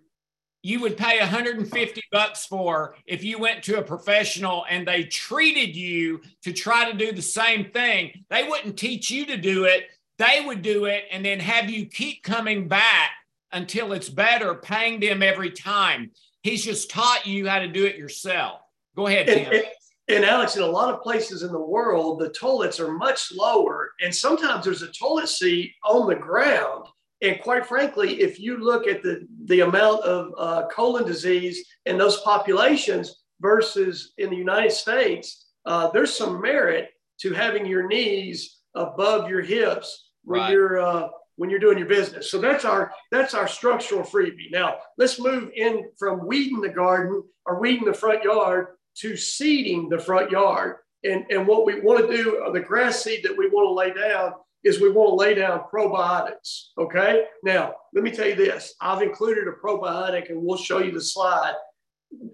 [0.63, 5.75] you would pay 150 bucks for if you went to a professional and they treated
[5.75, 8.25] you to try to do the same thing.
[8.31, 9.87] They wouldn't teach you to do it.
[10.19, 13.11] They would do it and then have you keep coming back
[13.53, 16.11] until it's better, paying them every time.
[16.43, 18.61] He's just taught you how to do it yourself.
[18.97, 19.65] Go ahead, And, and,
[20.09, 23.93] and Alex, in a lot of places in the world, the toilets are much lower.
[24.01, 26.87] And sometimes there's a toilet seat on the ground.
[27.23, 31.97] And quite frankly, if you look at the, the amount of uh, colon disease in
[31.97, 38.59] those populations versus in the United States, uh, there's some merit to having your knees
[38.75, 40.53] above your hips when Right.
[40.53, 42.31] you're uh, when you're doing your business.
[42.31, 44.51] So that's our that's our structural freebie.
[44.51, 49.89] Now let's move in from weeding the garden or weeding the front yard to seeding
[49.89, 50.77] the front yard.
[51.05, 53.73] And, and what we want to do, uh, the grass seed that we want to
[53.73, 56.69] lay down is we want to lay down probiotics.
[56.79, 57.25] Okay.
[57.43, 61.01] Now, let me tell you this I've included a probiotic and we'll show you the
[61.01, 61.55] slide.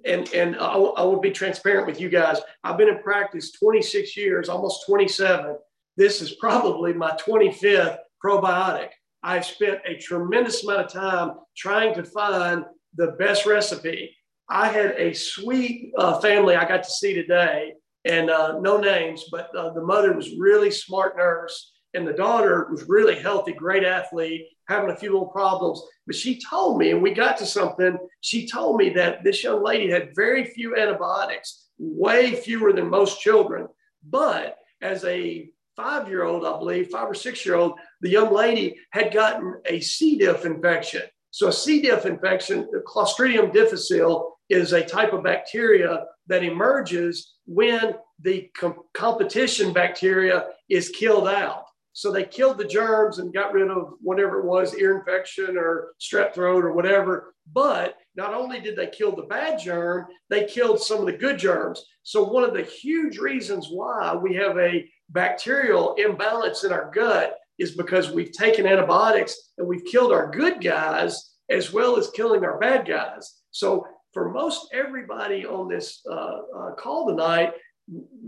[0.05, 2.41] And, and I, will- I will be transparent with you guys.
[2.65, 5.57] I've been in practice 26 years, almost 27.
[5.99, 8.91] This is probably my 25th probiotic.
[9.25, 14.17] I've spent a tremendous amount of time trying to find the best recipe.
[14.49, 17.73] I had a sweet uh, family I got to see today,
[18.05, 22.69] and uh, no names, but uh, the mother was really smart nurse, and the daughter
[22.71, 25.83] was really healthy, great athlete, having a few little problems.
[26.07, 27.99] But she told me, and we got to something.
[28.21, 33.21] She told me that this young lady had very few antibiotics, way fewer than most
[33.21, 33.67] children.
[34.09, 38.35] But as a five year old, I believe, five or six year old, the young
[38.35, 40.19] lady had gotten a C.
[40.19, 41.03] diff infection.
[41.31, 41.81] So, a C.
[41.81, 49.73] diff infection, Clostridium difficile, is a type of bacteria that emerges when the com- competition
[49.73, 51.65] bacteria is killed out.
[51.93, 55.95] So they killed the germs and got rid of whatever it was, ear infection or
[56.01, 57.35] strep throat or whatever.
[57.53, 61.41] But not only did they kill the bad germ, they killed some of the good
[61.41, 61.85] germs.
[62.05, 67.39] So one of the huge reasons why we have a bacterial imbalance in our gut
[67.59, 72.45] is because we've taken antibiotics and we've killed our good guys as well as killing
[72.45, 73.41] our bad guys.
[73.51, 77.53] So for most everybody on this uh, uh, call tonight,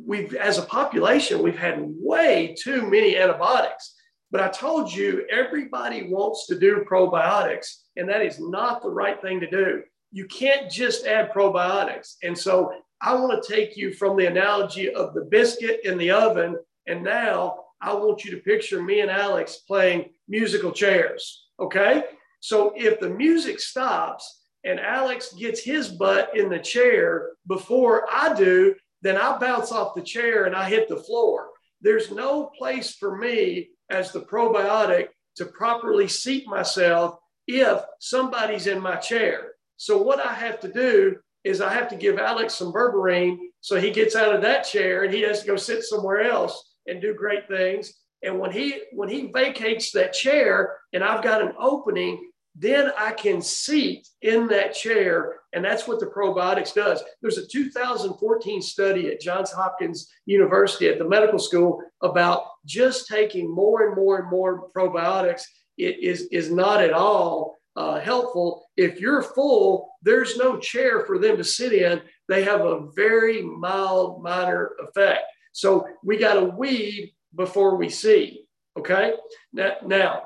[0.07, 3.95] we've as a population we've had way too many antibiotics.
[4.31, 7.67] But i told you everybody wants to do probiotics
[7.97, 9.83] and that is not the right thing to do.
[10.13, 12.15] You can't just add probiotics.
[12.23, 16.11] And so i want to take you from the analogy of the biscuit in the
[16.11, 22.05] oven and now i want you to picture me and alex playing musical chairs okay
[22.41, 28.33] so if the music stops and alex gets his butt in the chair before i
[28.35, 31.49] do then I bounce off the chair and I hit the floor.
[31.81, 37.17] There's no place for me as the probiotic to properly seat myself
[37.47, 39.53] if somebody's in my chair.
[39.77, 43.81] So, what I have to do is I have to give Alex some berberine so
[43.81, 47.01] he gets out of that chair and he has to go sit somewhere else and
[47.01, 47.95] do great things.
[48.23, 53.13] And when he when he vacates that chair and I've got an opening, then I
[53.13, 55.37] can seat in that chair.
[55.53, 57.03] And that's what the probiotics does.
[57.23, 63.51] There's a 2014 study at Johns Hopkins University at the medical school about just taking
[63.53, 65.43] more and more and more probiotics.
[65.79, 68.67] It is, is not at all uh, helpful.
[68.77, 72.03] If you're full, there's no chair for them to sit in.
[72.29, 75.23] They have a very mild, minor effect.
[75.53, 78.47] So we got to weed before we see.
[78.79, 79.15] Okay.
[79.53, 80.23] Now, now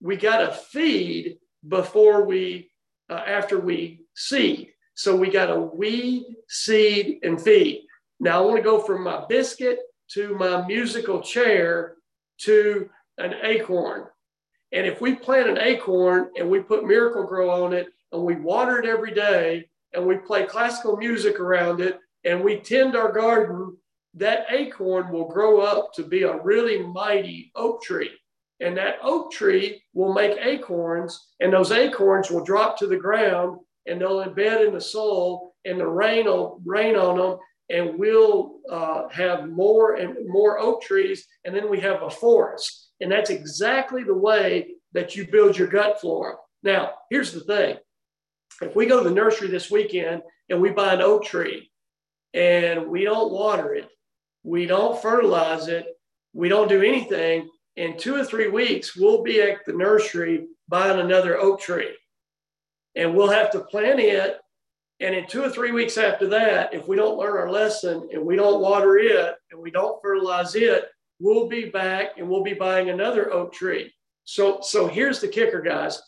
[0.00, 2.70] we got to feed before we,
[3.08, 4.68] uh, after we seed.
[4.94, 7.86] So we got to weed, seed, and feed.
[8.18, 9.78] Now I want to go from my biscuit
[10.12, 11.96] to my musical chair
[12.42, 14.04] to an acorn.
[14.72, 18.78] And if we plant an acorn and we put Miracle-Gro on it and we water
[18.78, 23.76] it every day and we play classical music around it and we tend our garden,
[24.14, 28.10] that acorn will grow up to be a really mighty oak tree.
[28.60, 33.58] And that oak tree will make acorns, and those acorns will drop to the ground
[33.86, 37.38] and they'll embed in the soil, and the rain will rain on them,
[37.70, 42.90] and we'll uh, have more and more oak trees, and then we have a forest.
[43.00, 46.34] And that's exactly the way that you build your gut flora.
[46.62, 47.76] Now, here's the thing
[48.60, 51.70] if we go to the nursery this weekend and we buy an oak tree
[52.34, 53.88] and we don't water it,
[54.42, 55.86] we don't fertilize it,
[56.32, 61.00] we don't do anything, in two or three weeks, we'll be at the nursery buying
[61.00, 61.96] another oak tree.
[62.94, 64.38] And we'll have to plant it.
[65.00, 68.24] And in two or three weeks after that, if we don't learn our lesson and
[68.24, 70.88] we don't water it and we don't fertilize it,
[71.20, 73.92] we'll be back and we'll be buying another oak tree.
[74.24, 76.02] So, so here's the kicker, guys.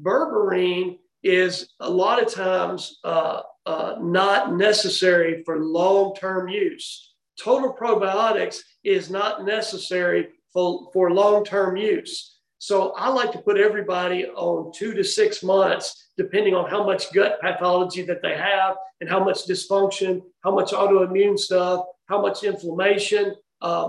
[0.00, 7.14] Berberine is a lot of times uh, uh, not necessary for long term use.
[7.42, 12.36] Total probiotics is not necessary for, for long-term use.
[12.58, 17.12] So I like to put everybody on two to six months, depending on how much
[17.12, 22.44] gut pathology that they have and how much dysfunction, how much autoimmune stuff, how much
[22.44, 23.34] inflammation.
[23.60, 23.88] Uh,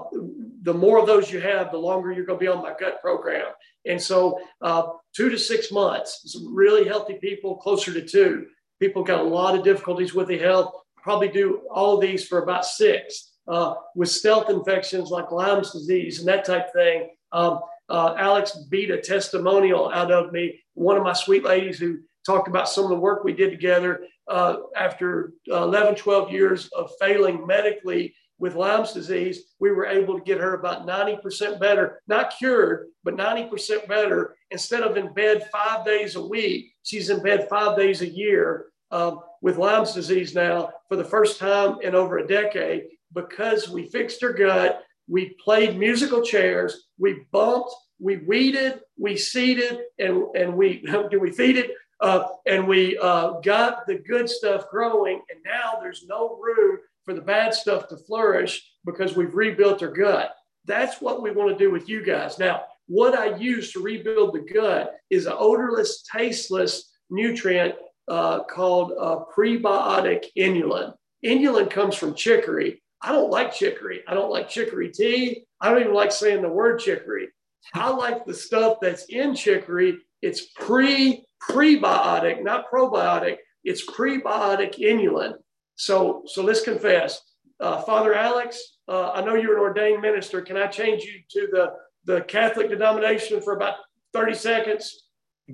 [0.64, 3.02] the more of those you have, the longer you're going to be on my gut
[3.02, 3.48] program.
[3.86, 6.22] And so, uh, two to six months.
[6.26, 8.48] Some really healthy people, closer to two.
[8.80, 10.74] People got a lot of difficulties with the health.
[11.02, 16.20] Probably do all of these for about six uh, with stealth infections like Lyme's disease
[16.20, 17.10] and that type of thing.
[17.32, 22.00] Um, uh, Alex beat a testimonial out of me, one of my sweet ladies who
[22.26, 26.92] talked about some of the work we did together uh, after 11, 12 years of
[27.00, 29.56] failing medically with Lyme's disease.
[29.60, 34.36] We were able to get her about 90% better, not cured, but 90% better.
[34.52, 38.66] Instead of in bed five days a week, she's in bed five days a year
[38.92, 43.89] um, with Lyme's disease now for the first time in over a decade because we
[43.89, 44.84] fixed her gut.
[45.08, 46.88] We played musical chairs.
[46.98, 51.70] We bumped, we weeded, we seeded, and, and we, do we feeded,
[52.02, 55.22] uh, and we uh, got the good stuff growing.
[55.30, 59.91] And now there's no room for the bad stuff to flourish because we've rebuilt her
[59.91, 60.36] gut.
[60.65, 62.38] That's what we want to do with you guys.
[62.38, 67.76] Now, what I use to rebuild the gut is an odorless, tasteless nutrient
[68.08, 70.93] uh, called uh, prebiotic inulin.
[71.26, 74.02] Inulin comes from chicory, I don't like chicory.
[74.08, 75.46] I don't like chicory tea.
[75.62, 77.30] I don't even like saying the word chicory.
[77.74, 79.98] I like the stuff that's in chicory.
[80.22, 83.38] It's pre prebiotic, not probiotic.
[83.64, 85.34] It's prebiotic inulin.
[85.76, 87.22] So, so let's confess.
[87.60, 90.42] Uh, Father Alex, uh, I know you're an ordained minister.
[90.42, 91.74] Can I change you to the,
[92.06, 93.76] the Catholic denomination for about
[94.14, 95.04] 30 seconds?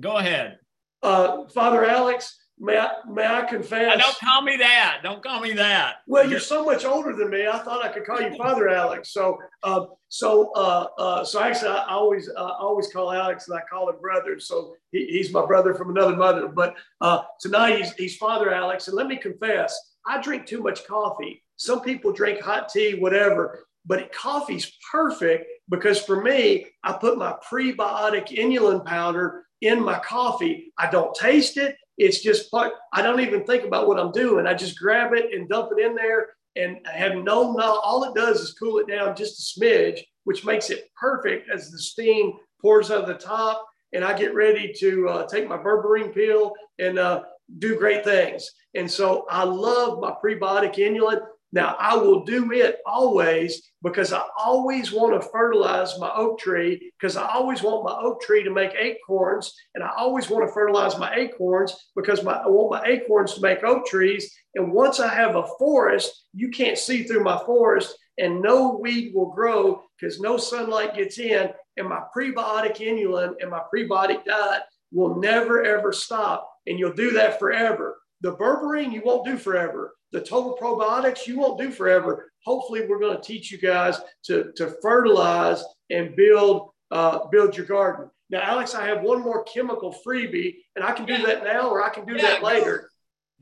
[0.00, 0.58] Go ahead.
[1.02, 3.98] Uh, Father Alex, may I, may I confess?
[3.98, 5.00] don't call me that.
[5.02, 5.96] Don't call me that.
[6.06, 7.46] Well, you're so much older than me.
[7.46, 9.12] I thought I could call you Father Alex.
[9.12, 13.62] So, uh, so, uh, uh, so actually, I always, uh, always call Alex, and I
[13.70, 14.38] call him brother.
[14.38, 16.48] So he, he's my brother from another mother.
[16.48, 20.86] But uh, tonight he's, he's Father Alex, and let me confess, I drink too much
[20.86, 21.42] coffee.
[21.56, 23.66] Some people drink hot tea, whatever.
[23.86, 30.72] But coffee's perfect because for me, I put my prebiotic inulin powder in my coffee.
[30.78, 31.76] I don't taste it.
[31.96, 34.46] It's just, part, I don't even think about what I'm doing.
[34.46, 38.04] I just grab it and dump it in there and I have no, no, all
[38.04, 41.78] it does is cool it down just a smidge, which makes it perfect as the
[41.78, 43.66] steam pours out of the top.
[43.92, 47.22] And I get ready to uh, take my berberine pill and uh,
[47.58, 48.50] do great things.
[48.74, 51.20] And so I love my prebiotic inulin.
[51.54, 56.90] Now, I will do it always because I always want to fertilize my oak tree
[56.98, 59.54] because I always want my oak tree to make acorns.
[59.76, 63.40] And I always want to fertilize my acorns because my, I want my acorns to
[63.40, 64.34] make oak trees.
[64.56, 69.12] And once I have a forest, you can't see through my forest and no weed
[69.14, 71.50] will grow because no sunlight gets in.
[71.76, 76.50] And my prebiotic inulin and my prebiotic diet will never, ever stop.
[76.66, 77.96] And you'll do that forever.
[78.24, 82.30] The berberine you won't do forever the total probiotics you won't do forever.
[82.44, 87.66] Hopefully, we're going to teach you guys to, to fertilize and build uh, build your
[87.66, 88.08] garden.
[88.30, 91.82] Now, Alex, I have one more chemical freebie, and I can do that now, or
[91.82, 92.90] I can do yeah, that later.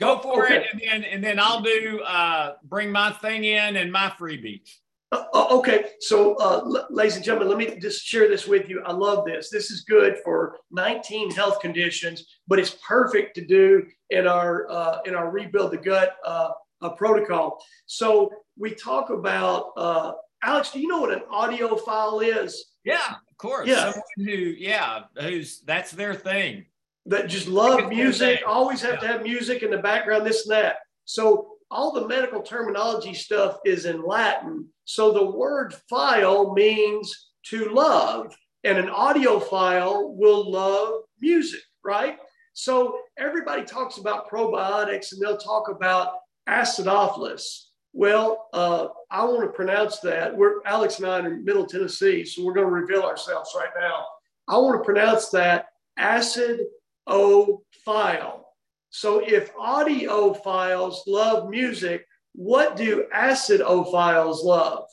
[0.01, 0.57] Go, go for okay.
[0.57, 4.63] it, and then and then I'll do uh, bring my thing in and my freebie.
[5.13, 8.69] Uh, uh okay, so uh, l- ladies and gentlemen, let me just share this with
[8.69, 8.83] you.
[8.85, 9.51] I love this.
[9.51, 14.99] This is good for 19 health conditions, but it's perfect to do in our uh,
[15.05, 17.63] in our rebuild the gut uh, uh, protocol.
[17.87, 20.73] So we talk about uh, Alex.
[20.73, 22.73] Do you know what an audiophile is?
[22.85, 23.69] Yeah, of course.
[23.69, 26.67] Yeah, Someone who yeah, who's that's their thing.
[27.07, 28.43] That just love music.
[28.47, 29.01] Always have yeah.
[29.01, 30.25] to have music in the background.
[30.25, 30.77] This and that.
[31.05, 34.69] So all the medical terminology stuff is in Latin.
[34.85, 42.19] So the word file means to love, and an audiophile will love music, right?
[42.53, 47.69] So everybody talks about probiotics and they'll talk about acidophilus.
[47.95, 50.37] Well, uh, I want to pronounce that.
[50.37, 53.73] We're Alex and I are in Middle Tennessee, so we're going to reveal ourselves right
[53.79, 54.05] now.
[54.49, 56.61] I want to pronounce that acid
[57.07, 58.42] o file.
[58.93, 64.85] So if audiophiles love music, what do acidophiles love?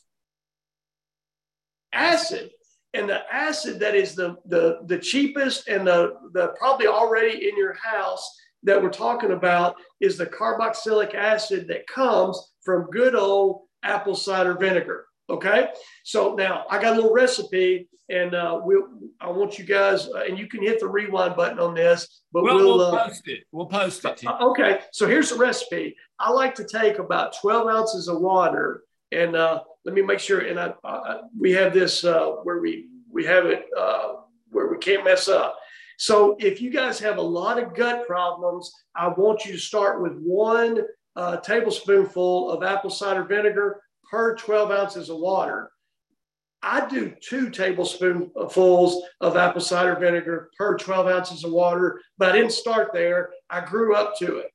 [1.91, 2.49] Acid.
[2.93, 7.57] And the acid that is the, the, the cheapest and the, the probably already in
[7.57, 8.25] your house
[8.63, 14.55] that we're talking about is the carboxylic acid that comes from good old apple cider
[14.55, 15.08] vinegar.
[15.29, 15.67] Okay,
[16.03, 18.87] so now I got a little recipe, and uh, we'll,
[19.21, 22.43] I want you guys, uh, and you can hit the rewind button on this, but
[22.43, 23.43] we'll, we'll, we'll uh, post it.
[23.51, 24.25] We'll post it.
[24.25, 25.95] Uh, okay, so here's the recipe.
[26.17, 30.39] I like to take about 12 ounces of water, and uh, let me make sure.
[30.39, 33.65] And I, I we have this uh, where we we have it
[34.51, 35.57] where we can't mess up.
[35.99, 40.01] So if you guys have a lot of gut problems, I want you to start
[40.01, 40.81] with one
[41.15, 45.71] uh, tablespoonful of apple cider vinegar per 12 ounces of water.
[46.61, 52.33] I do two tablespoonfuls of apple cider vinegar per 12 ounces of water, but I
[52.33, 53.29] didn't start there.
[53.49, 54.51] I grew up to it.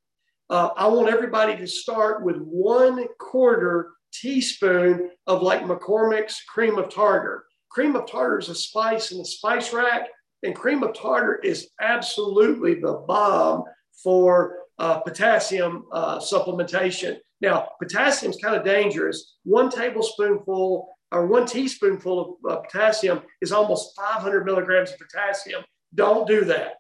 [0.51, 6.91] Uh, I want everybody to start with one quarter teaspoon of like McCormick's cream of
[6.91, 7.45] tartar.
[7.71, 10.09] Cream of tartar is a spice in the spice rack.
[10.43, 13.65] And cream of tartar is absolutely the bomb
[14.03, 17.17] for uh, potassium uh, supplementation.
[17.45, 19.37] Now, potassium is kind of dangerous.
[19.45, 25.63] One tablespoonful or one teaspoonful of uh, potassium is almost 500 milligrams of potassium.
[25.95, 26.77] Don't do that.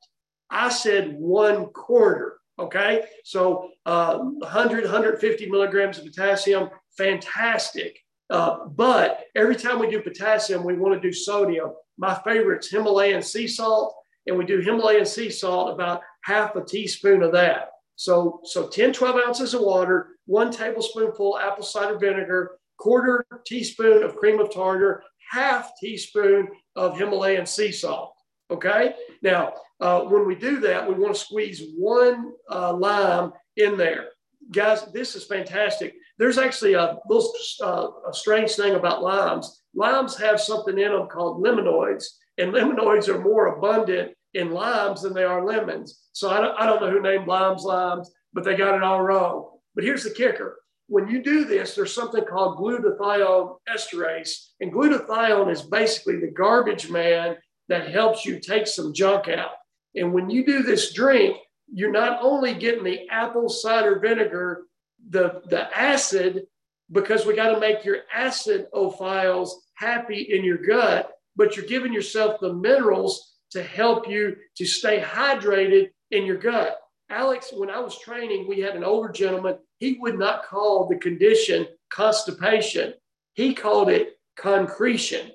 [0.49, 2.39] I said one quarter.
[2.59, 3.05] Okay.
[3.25, 7.99] So uh, 100, 150 milligrams of potassium, fantastic.
[8.31, 11.75] Uh, but every time we do potassium, we want to do sodium.
[11.99, 13.95] My favorite is Himalayan sea salt,
[14.27, 17.69] and we do Himalayan sea salt about half a teaspoon of that.
[17.97, 24.17] So, so 10, 12 ounces of water, one tablespoonful apple cider vinegar, quarter teaspoon of
[24.17, 28.15] cream of tartar, half teaspoon of Himalayan sea salt.
[28.51, 28.95] Okay.
[29.23, 34.09] Now, uh, when we do that, we want to squeeze one uh, lime in there.
[34.53, 35.95] Guys, this is fantastic.
[36.19, 39.63] There's actually a little uh, a strange thing about limes.
[39.75, 42.05] Limes have something in them called limonoids,
[42.39, 46.03] and limonoids are more abundant in limes than they are lemons.
[46.13, 49.03] So I don't, I don't know who named limes limes, but they got it all
[49.03, 49.54] wrong.
[49.75, 54.49] But here's the kicker when you do this, there's something called glutathione esterase.
[54.61, 57.37] And glutathione is basically the garbage man
[57.69, 59.53] that helps you take some junk out.
[59.95, 61.37] And when you do this drink,
[61.73, 64.65] you're not only getting the apple cider vinegar,
[65.09, 66.47] the, the acid,
[66.93, 71.93] because we got to make your acid acidophiles happy in your gut, but you're giving
[71.93, 76.79] yourself the minerals to help you to stay hydrated in your gut.
[77.15, 79.57] Alex, when I was training, we had an older gentleman.
[79.79, 82.93] He would not call the condition constipation,
[83.35, 85.31] he called it concretion.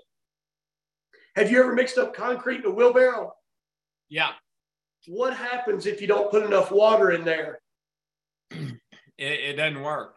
[1.38, 3.32] Have you ever mixed up concrete in a wheelbarrow?
[4.09, 4.32] Yeah.
[5.07, 7.59] What happens if you don't put enough water in there?
[9.21, 10.15] It, it doesn't work.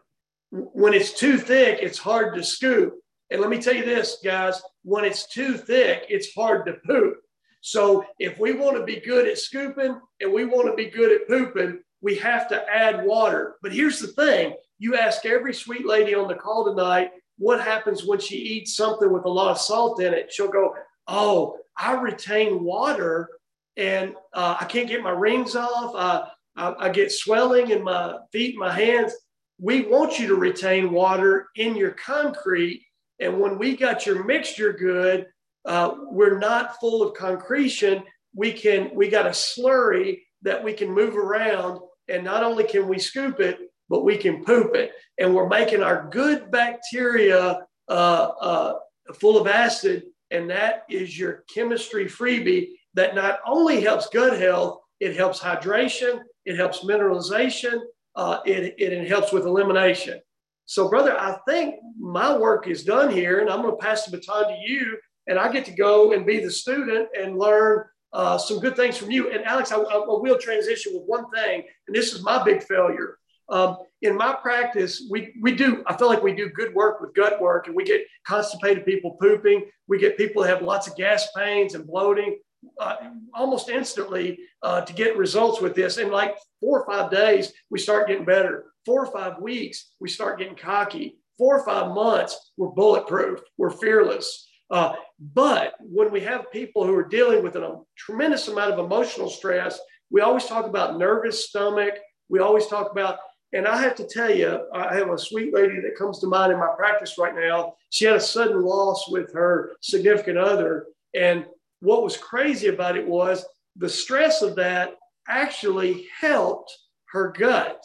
[0.52, 2.94] When it's too thick, it's hard to scoop.
[3.32, 7.16] And let me tell you this, guys when it's too thick, it's hard to poop.
[7.62, 11.12] So if we want to be good at scooping and we want to be good
[11.12, 13.54] at pooping, we have to add water.
[13.62, 18.04] But here's the thing you ask every sweet lady on the call tonight what happens
[18.04, 20.32] when she eats something with a lot of salt in it.
[20.32, 20.74] She'll go,
[21.06, 23.28] Oh, I retain water
[23.76, 25.92] and uh, I can't get my rings off.
[25.94, 29.12] I, I, I get swelling in my feet, my hands.
[29.58, 32.82] We want you to retain water in your concrete.
[33.20, 35.26] And when we got your mixture good,
[35.64, 38.02] uh, we're not full of concretion.
[38.34, 42.88] We can we got a slurry that we can move around, and not only can
[42.88, 43.58] we scoop it,
[43.88, 48.74] but we can poop it, and we're making our good bacteria uh, uh,
[49.14, 54.80] full of acid, and that is your chemistry freebie that not only helps gut health,
[55.00, 57.80] it helps hydration, it helps mineralization,
[58.16, 60.20] uh, it, it helps with elimination.
[60.66, 64.16] So, brother, I think my work is done here, and I'm going to pass the
[64.16, 64.96] baton to you
[65.26, 68.96] and I get to go and be the student and learn uh, some good things
[68.96, 69.30] from you.
[69.30, 73.18] And Alex, I, I, will transition with one thing, and this is my big failure.
[73.48, 77.14] Um, in my practice, we, we do, I feel like we do good work with
[77.14, 79.66] gut work, and we get constipated people pooping.
[79.88, 82.38] We get people that have lots of gas pains and bloating
[82.78, 82.96] uh,
[83.34, 85.98] almost instantly uh, to get results with this.
[85.98, 88.66] In like four or five days, we start getting better.
[88.84, 91.18] Four or five weeks, we start getting cocky.
[91.38, 94.48] Four or five months, we're bulletproof, we're fearless.
[94.72, 94.94] Uh,
[95.34, 99.78] but when we have people who are dealing with a tremendous amount of emotional stress,
[100.10, 101.94] we always talk about nervous stomach.
[102.30, 103.18] We always talk about,
[103.52, 106.52] and I have to tell you, I have a sweet lady that comes to mind
[106.52, 107.74] in my practice right now.
[107.90, 110.86] She had a sudden loss with her significant other.
[111.14, 111.44] And
[111.80, 113.44] what was crazy about it was
[113.76, 114.94] the stress of that
[115.28, 116.74] actually helped
[117.10, 117.84] her gut,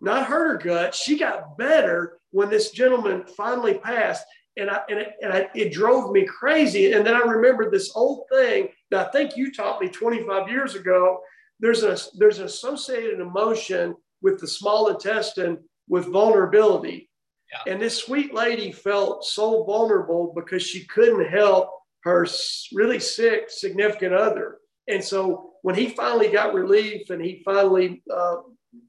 [0.00, 0.94] not hurt her gut.
[0.94, 4.24] She got better when this gentleman finally passed
[4.56, 6.92] and I and, it, and I, it drove me crazy.
[6.92, 10.74] And then I remembered this old thing that I think you taught me 25 years
[10.74, 11.20] ago.
[11.60, 17.10] There's a there's an associated emotion with the small intestine with vulnerability.
[17.52, 17.72] Yeah.
[17.72, 21.70] And this sweet lady felt so vulnerable because she couldn't help
[22.02, 22.26] her
[22.72, 24.58] really sick significant other.
[24.88, 28.36] And so when he finally got relief and he finally uh,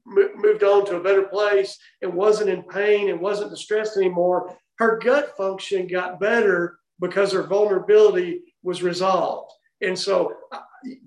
[0.06, 4.98] moved on to a better place and wasn't in pain and wasn't distressed anymore, her
[4.98, 9.52] gut function got better because her vulnerability was resolved.
[9.80, 10.60] And so uh,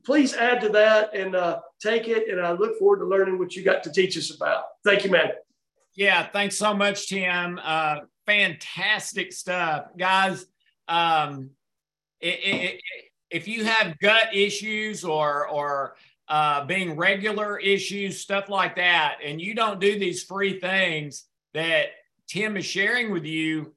[0.06, 2.30] please add to that and uh, take it.
[2.30, 4.64] And I look forward to learning what you got to teach us about.
[4.86, 5.32] Thank you, man.
[5.96, 7.60] Yeah, thanks so much, Tim.
[7.62, 9.88] Uh, fantastic stuff.
[9.98, 10.46] Guys,
[10.88, 11.50] um,
[12.22, 12.82] it, it, it,
[13.30, 15.96] if you have gut issues or, or
[16.30, 21.88] uh, being regular issues, stuff like that, and you don't do these free things that
[22.32, 23.74] Tim is sharing with you,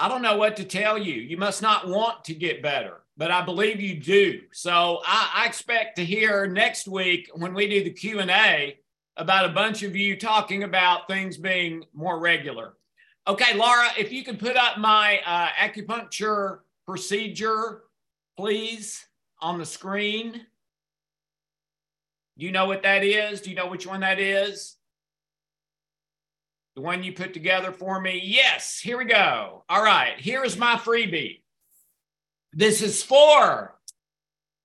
[0.00, 1.14] I don't know what to tell you.
[1.14, 4.40] You must not want to get better, but I believe you do.
[4.50, 8.80] So I, I expect to hear next week when we do the Q and A
[9.16, 12.74] about a bunch of you talking about things being more regular.
[13.28, 17.84] Okay, Laura, if you can put up my uh, acupuncture procedure,
[18.36, 19.06] please,
[19.40, 20.32] on the screen.
[22.36, 23.40] Do you know what that is?
[23.40, 24.77] Do you know which one that is?
[26.78, 28.20] The one you put together for me?
[28.22, 29.64] Yes, here we go.
[29.68, 31.42] All right, here is my freebie.
[32.52, 33.76] This is for,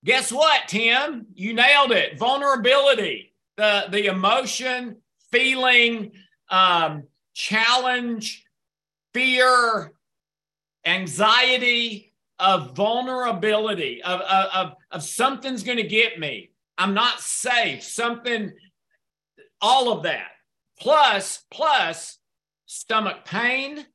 [0.05, 1.26] guess what, Tim?
[1.34, 2.20] You nailed it.
[2.20, 4.97] Vulnerability, the, the emotion,
[5.32, 6.11] feeling,
[6.51, 8.45] um, challenge,
[9.16, 9.93] fear,
[10.86, 16.51] anxiety of vulnerability, of, of, of, of something's going to get me.
[16.78, 18.53] I'm not safe, something,
[19.59, 20.32] all of that
[20.80, 22.17] plus plus
[22.65, 23.86] stomach pain,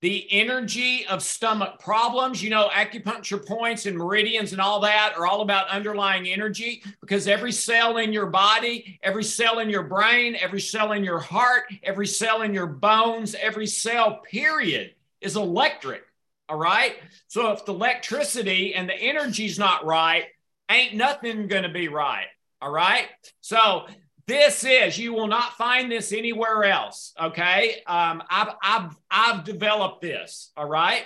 [0.00, 2.42] the energy of stomach problems.
[2.42, 7.28] You know, acupuncture points and meridians and all that are all about underlying energy because
[7.28, 11.64] every cell in your body, every cell in your brain, every cell in your heart,
[11.82, 16.02] every cell in your bones, every cell, period, is electric.
[16.48, 16.96] All right.
[17.28, 20.24] So if the electricity and the energy's not right,
[20.70, 22.26] ain't nothing going to be right.
[22.60, 23.06] All right.
[23.40, 23.86] So
[24.26, 27.82] this is you will not find this anywhere else okay?
[27.86, 31.04] Um, I've, I've i've developed this all right?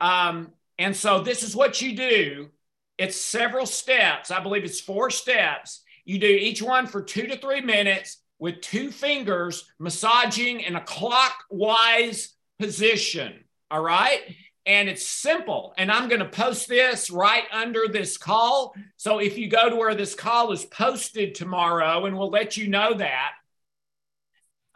[0.00, 2.50] Um, and so this is what you do.
[2.98, 4.30] It's several steps.
[4.30, 5.82] I believe it's four steps.
[6.04, 10.80] You do each one for two to three minutes with two fingers massaging in a
[10.80, 14.20] clockwise position all right
[14.66, 15.74] and it's simple.
[15.76, 18.74] And I'm going to post this right under this call.
[18.96, 22.68] So if you go to where this call is posted tomorrow, and we'll let you
[22.68, 23.32] know that,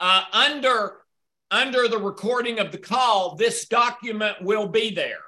[0.01, 0.99] uh, under
[1.51, 5.23] under the recording of the call, this document will be there.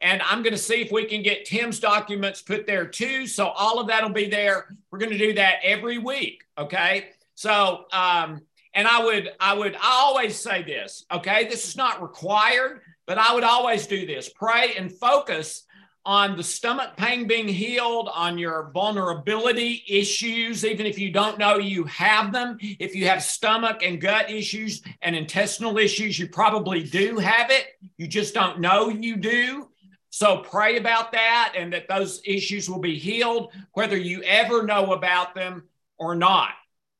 [0.00, 3.26] And I'm going to see if we can get Tim's documents put there too.
[3.26, 4.74] So all of that will be there.
[4.90, 6.44] We're going to do that every week.
[6.56, 7.08] Okay.
[7.34, 8.40] So, um,
[8.72, 11.04] and I would, I would, I always say this.
[11.12, 11.46] Okay.
[11.48, 15.62] This is not required but I would always do this pray and focus
[16.04, 21.58] on the stomach pain being healed, on your vulnerability issues, even if you don't know
[21.58, 22.56] you have them.
[22.60, 27.66] If you have stomach and gut issues and intestinal issues, you probably do have it.
[27.98, 29.68] You just don't know you do.
[30.10, 34.92] So pray about that and that those issues will be healed, whether you ever know
[34.92, 35.64] about them
[35.98, 36.50] or not.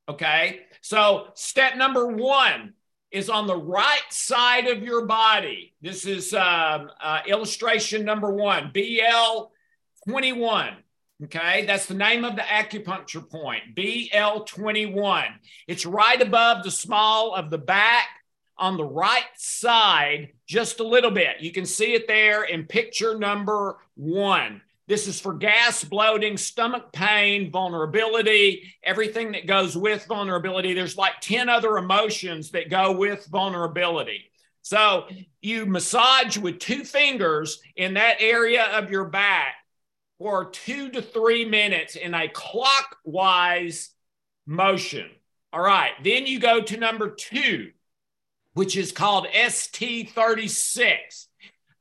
[0.09, 0.61] Okay.
[0.83, 2.75] So, step number one
[3.17, 5.73] is on the right side of your body.
[5.81, 9.47] This is um, uh, illustration number one, BL
[10.07, 10.75] 21.
[11.25, 15.25] Okay, that's the name of the acupuncture point, BL 21.
[15.67, 18.07] It's right above the small of the back
[18.59, 21.41] on the right side, just a little bit.
[21.41, 24.61] You can see it there in picture number one.
[24.89, 30.75] This is for gas, bloating, stomach pain, vulnerability, everything that goes with vulnerability.
[30.75, 34.31] There's like 10 other emotions that go with vulnerability.
[34.63, 35.07] So
[35.41, 39.55] you massage with two fingers in that area of your back
[40.19, 43.91] for two to three minutes in a clockwise
[44.47, 45.11] motion.
[45.53, 45.93] All right.
[46.03, 47.71] Then you go to number two,
[48.55, 51.27] which is called ST36.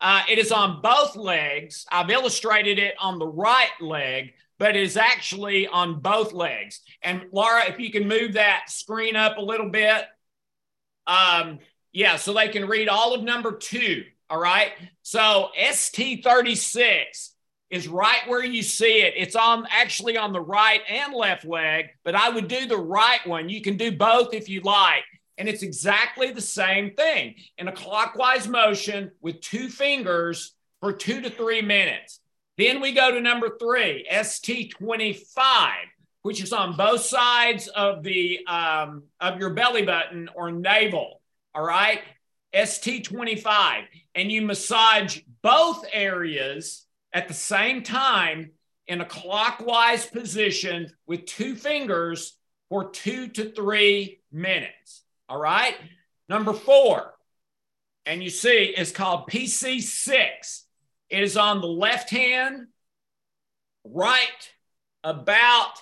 [0.01, 1.85] Uh, it is on both legs.
[1.91, 6.81] I've illustrated it on the right leg, but it is actually on both legs.
[7.01, 10.05] And Laura, if you can move that screen up a little bit.
[11.07, 11.59] Um,
[11.91, 14.03] yeah, so they can read all of number two.
[14.29, 14.71] All right.
[15.01, 17.31] So ST36
[17.69, 19.13] is right where you see it.
[19.15, 23.25] It's on actually on the right and left leg, but I would do the right
[23.25, 23.49] one.
[23.49, 25.03] You can do both if you like.
[25.37, 31.21] And it's exactly the same thing in a clockwise motion with two fingers for two
[31.21, 32.19] to three minutes.
[32.57, 35.69] Then we go to number three, ST25,
[36.21, 41.21] which is on both sides of the um, of your belly button or navel.
[41.53, 42.01] All right,
[42.53, 43.83] ST25,
[44.15, 48.51] and you massage both areas at the same time
[48.87, 52.37] in a clockwise position with two fingers
[52.69, 55.04] for two to three minutes.
[55.27, 55.75] All right.
[56.29, 57.13] Number four,
[58.05, 60.61] and you see is called PC6.
[61.09, 62.67] It is on the left hand,
[63.83, 64.51] right
[65.03, 65.81] about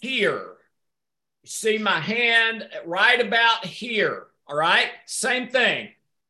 [0.00, 0.56] here.
[1.42, 4.26] You see my hand right about here.
[4.46, 4.88] All right.
[5.06, 5.88] Same thing.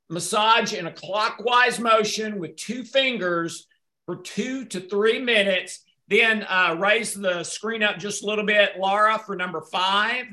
[0.09, 3.67] Massage in a clockwise motion with two fingers
[4.07, 5.81] for two to three minutes.
[6.09, 10.27] Then uh, raise the screen up just a little bit, Laura, for number five.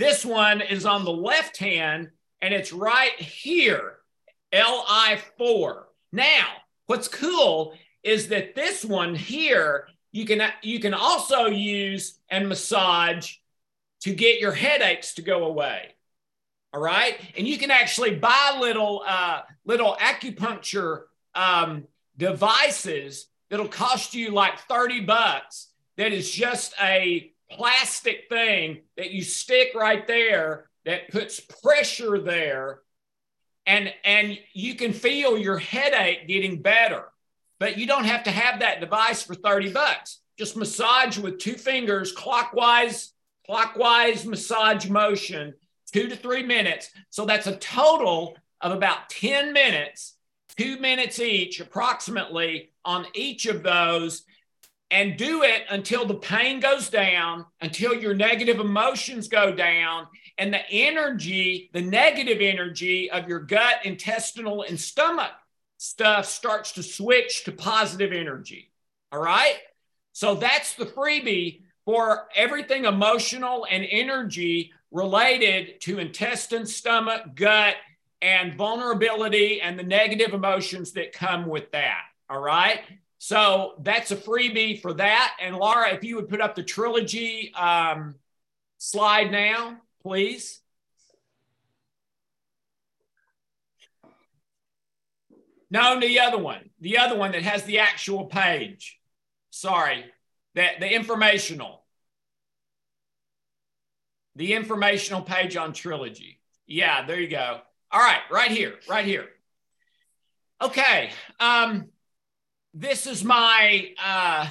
[0.00, 2.08] This one is on the left hand
[2.40, 3.98] and it's right here,
[4.50, 5.82] LI4.
[6.10, 6.46] Now,
[6.86, 13.34] what's cool is that this one here, you can, you can also use and massage
[14.00, 15.90] to get your headaches to go away.
[16.72, 17.20] All right.
[17.36, 21.02] And you can actually buy little, uh, little acupuncture
[21.34, 21.84] um,
[22.16, 25.66] devices that'll cost you like 30 bucks.
[25.98, 32.80] That is just a plastic thing that you stick right there that puts pressure there.
[33.66, 37.04] And and you can feel your headache getting better
[37.60, 40.20] but you don't have to have that device for 30 bucks.
[40.36, 43.12] Just massage with two fingers clockwise
[43.46, 45.54] clockwise massage motion
[45.92, 46.90] 2 to 3 minutes.
[47.10, 50.16] So that's a total of about 10 minutes
[50.56, 54.24] 2 minutes each approximately on each of those
[54.90, 60.52] and do it until the pain goes down, until your negative emotions go down, and
[60.52, 65.32] the energy, the negative energy of your gut, intestinal, and stomach
[65.76, 68.70] stuff starts to switch to positive energy.
[69.12, 69.56] All right.
[70.12, 77.76] So that's the freebie for everything emotional and energy related to intestine, stomach, gut,
[78.20, 82.02] and vulnerability and the negative emotions that come with that.
[82.28, 82.80] All right.
[83.22, 85.36] So that's a freebie for that.
[85.42, 88.14] And Laura, if you would put up the trilogy um,
[88.78, 90.60] slide now, please.
[95.70, 98.98] No, the other one, the other one that has the actual page.
[99.50, 100.06] Sorry,
[100.54, 101.84] that the informational,
[104.34, 106.40] the informational page on trilogy.
[106.66, 107.60] Yeah, there you go.
[107.92, 109.28] All right, right here, right here.
[110.62, 111.90] Okay, um,
[112.74, 114.46] this is my uh,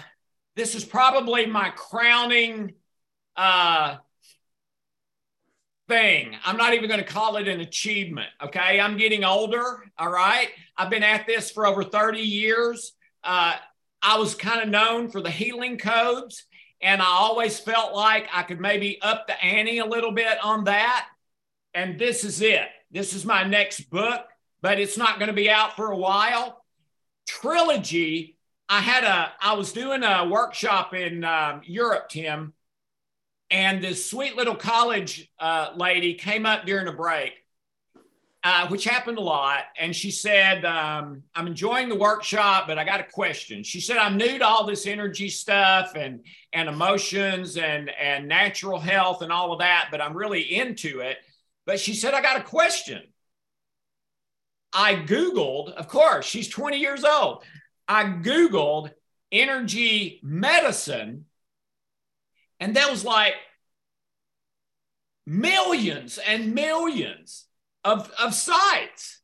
[0.56, 2.74] this is probably my crowning
[3.36, 3.98] uh,
[5.88, 6.36] thing.
[6.46, 8.28] I'm not even going to call it an achievement.
[8.44, 9.84] Okay, I'm getting older.
[9.98, 12.94] All right, I've been at this for over 30 years.
[13.24, 13.56] Uh,
[14.02, 16.46] I was kind of known for the healing codes,
[16.82, 20.66] and I always felt like I could maybe up the ante a little bit on
[20.66, 21.08] that.
[21.74, 22.68] And this is it.
[22.92, 24.22] This is my next book,
[24.62, 26.59] but it's not going to be out for a while.
[27.30, 28.38] Trilogy.
[28.68, 32.54] I had a, I was doing a workshop in um, Europe, Tim,
[33.52, 37.34] and this sweet little college uh, lady came up during a break,
[38.44, 39.62] uh, which happened a lot.
[39.80, 43.64] And she said, um, I'm enjoying the workshop, but I got a question.
[43.64, 46.22] She said, I'm new to all this energy stuff and,
[46.52, 51.18] and emotions and, and natural health and all of that, but I'm really into it.
[51.68, 53.04] But she said, I got a question.
[54.74, 57.44] I Googled, of course, she's 20 years old.
[57.88, 58.92] I Googled
[59.32, 61.26] energy medicine,
[62.60, 63.34] and there was like
[65.26, 67.46] millions and millions
[67.84, 69.22] of, of sites.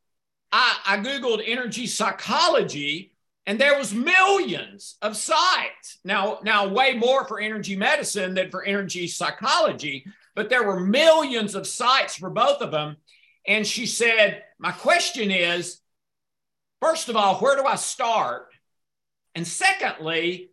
[0.51, 3.13] I, I Googled energy psychology,
[3.45, 5.99] and there was millions of sites.
[6.03, 11.55] Now, now way more for energy medicine than for energy psychology, but there were millions
[11.55, 12.97] of sites for both of them.
[13.47, 15.79] And she said, My question is
[16.81, 18.47] first of all, where do I start?
[19.33, 20.51] And secondly,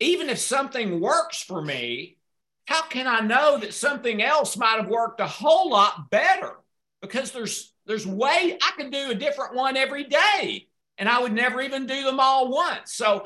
[0.00, 2.18] even if something works for me,
[2.66, 6.54] how can I know that something else might have worked a whole lot better?
[7.00, 10.66] Because there's there's way I can do a different one every day
[10.98, 12.92] and I would never even do them all once.
[12.92, 13.24] So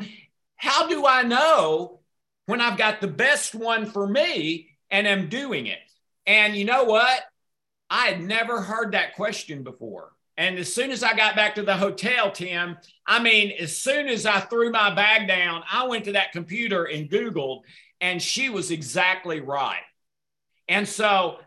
[0.57, 2.01] how do I know
[2.51, 5.79] when I've got the best one for me and am doing it.
[6.27, 7.23] And you know what?
[7.91, 10.13] I had never heard that question before.
[10.37, 14.09] And as soon as I got back to the hotel, Tim, I mean, as soon
[14.09, 17.63] as I threw my bag down, I went to that computer and Googled,
[18.01, 19.83] and she was exactly right.
[20.69, 21.39] And so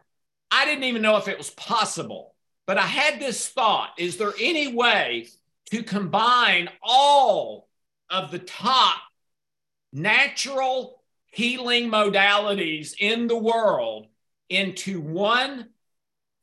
[0.51, 2.35] I didn't even know if it was possible,
[2.67, 5.29] but I had this thought is there any way
[5.71, 7.69] to combine all
[8.11, 8.97] of the top
[9.91, 14.05] natural healing modalities in the world
[14.49, 15.69] into one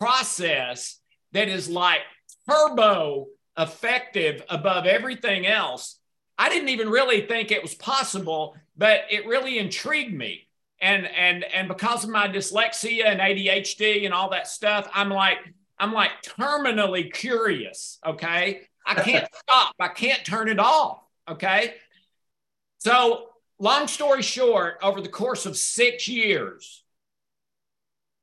[0.00, 0.98] process
[1.32, 2.00] that is like
[2.48, 3.26] turbo
[3.56, 5.98] effective above everything else.
[6.38, 10.48] I didn't even really think it was possible, but it really intrigued me.
[10.80, 15.36] And and and because of my dyslexia and ADHD and all that stuff, I'm like
[15.78, 18.62] I'm like terminally curious, okay?
[18.86, 19.74] I can't stop.
[19.78, 21.74] I can't turn it off, okay?
[22.78, 23.26] So
[23.58, 26.82] long story short, over the course of six years,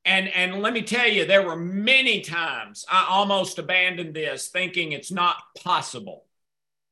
[0.08, 4.92] and, and let me tell you, there were many times I almost abandoned this thinking
[4.92, 6.24] it's not possible.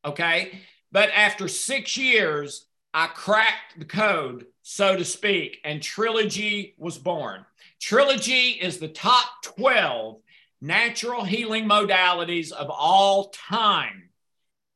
[0.04, 0.60] Okay.
[0.92, 7.46] But after six years, I cracked the code, so to speak, and Trilogy was born.
[7.80, 10.18] Trilogy is the top 12
[10.60, 14.10] natural healing modalities of all time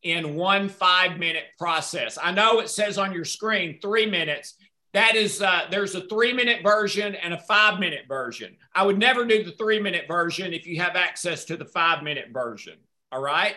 [0.03, 2.17] in one five minute process.
[2.21, 4.55] I know it says on your screen three minutes.
[4.93, 8.57] That is, uh, there's a three minute version and a five minute version.
[8.75, 12.03] I would never do the three minute version if you have access to the five
[12.03, 12.79] minute version.
[13.13, 13.55] All right.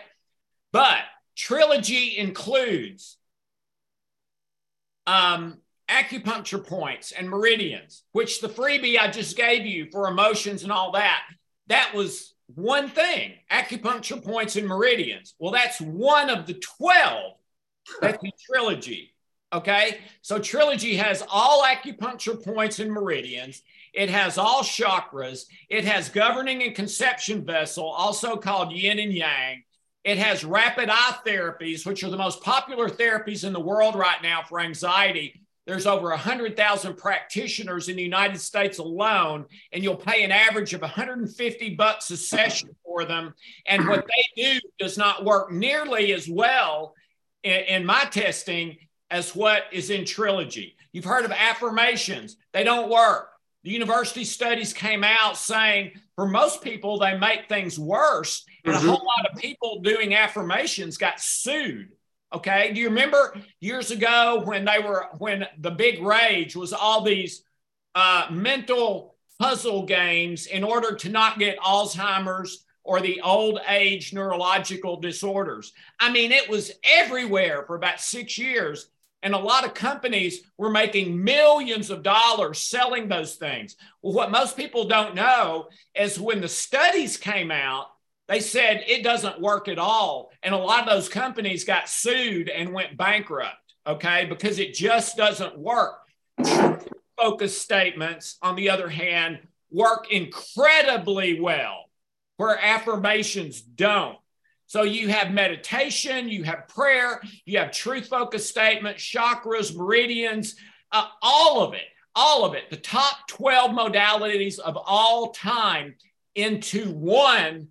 [0.72, 1.00] But
[1.36, 3.16] Trilogy includes
[5.06, 5.58] um,
[5.88, 10.92] acupuncture points and meridians, which the freebie I just gave you for emotions and all
[10.92, 11.22] that,
[11.66, 15.34] that was one thing acupuncture points and meridians.
[15.38, 17.34] Well, that's one of the 12
[18.00, 19.13] that's the trilogy.
[19.54, 19.98] Okay.
[20.20, 23.62] So trilogy has all acupuncture points and meridians.
[23.92, 25.44] It has all chakras.
[25.68, 29.62] It has governing and conception vessel, also called yin and yang.
[30.02, 34.20] It has rapid eye therapies, which are the most popular therapies in the world right
[34.24, 35.40] now for anxiety.
[35.66, 40.82] There's over 100,000 practitioners in the United States alone, and you'll pay an average of
[40.82, 43.34] 150 bucks a session for them.
[43.66, 46.94] And what they do does not work nearly as well
[47.44, 48.76] in, in my testing
[49.10, 50.76] as what is in Trilogy.
[50.92, 53.30] You've heard of affirmations, they don't work.
[53.64, 58.44] The university studies came out saying for most people, they make things worse.
[58.64, 58.86] And mm-hmm.
[58.86, 61.88] a whole lot of people doing affirmations got sued.
[62.32, 62.72] Okay.
[62.72, 67.42] Do you remember years ago when they were, when the big rage was all these
[67.94, 75.00] uh, mental puzzle games in order to not get Alzheimer's or the old age neurological
[75.00, 75.72] disorders?
[75.98, 78.88] I mean, it was everywhere for about six years.
[79.24, 83.74] And a lot of companies were making millions of dollars selling those things.
[84.02, 87.86] Well, what most people don't know is when the studies came out,
[88.28, 90.30] they said it doesn't work at all.
[90.42, 95.16] And a lot of those companies got sued and went bankrupt, okay, because it just
[95.16, 96.00] doesn't work.
[97.16, 99.38] Focus statements, on the other hand,
[99.70, 101.84] work incredibly well
[102.36, 104.18] where affirmations don't.
[104.74, 110.56] So you have meditation, you have prayer, you have truth focused statements, chakras, meridians,
[110.90, 111.84] uh, all of it,
[112.16, 115.94] all of it, the top 12 modalities of all time
[116.34, 117.68] into one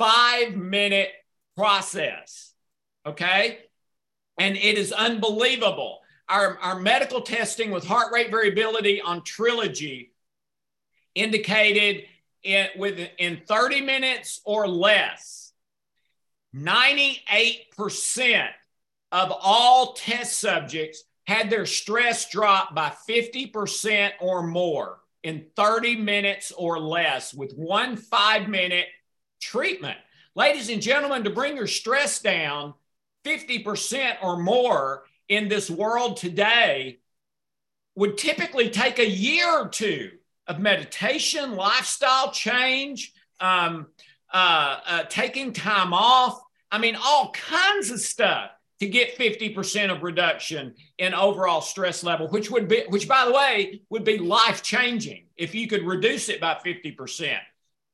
[0.00, 1.10] five minute
[1.56, 2.52] process.
[3.06, 3.58] Okay.
[4.36, 6.00] And it is unbelievable.
[6.28, 10.10] Our, our medical testing with heart rate variability on Trilogy
[11.14, 12.02] indicated
[12.42, 15.41] in, within 30 minutes or less
[16.54, 18.48] 98%
[19.10, 26.52] of all test subjects had their stress drop by 50% or more in 30 minutes
[26.52, 28.86] or less with one five minute
[29.40, 29.98] treatment.
[30.34, 32.74] Ladies and gentlemen, to bring your stress down
[33.24, 36.98] 50% or more in this world today
[37.94, 40.10] would typically take a year or two
[40.46, 43.86] of meditation, lifestyle change, um,
[44.32, 46.40] uh, uh, taking time off.
[46.70, 52.28] I mean, all kinds of stuff to get 50% of reduction in overall stress level,
[52.28, 56.28] which would be, which by the way, would be life changing if you could reduce
[56.28, 57.38] it by 50%.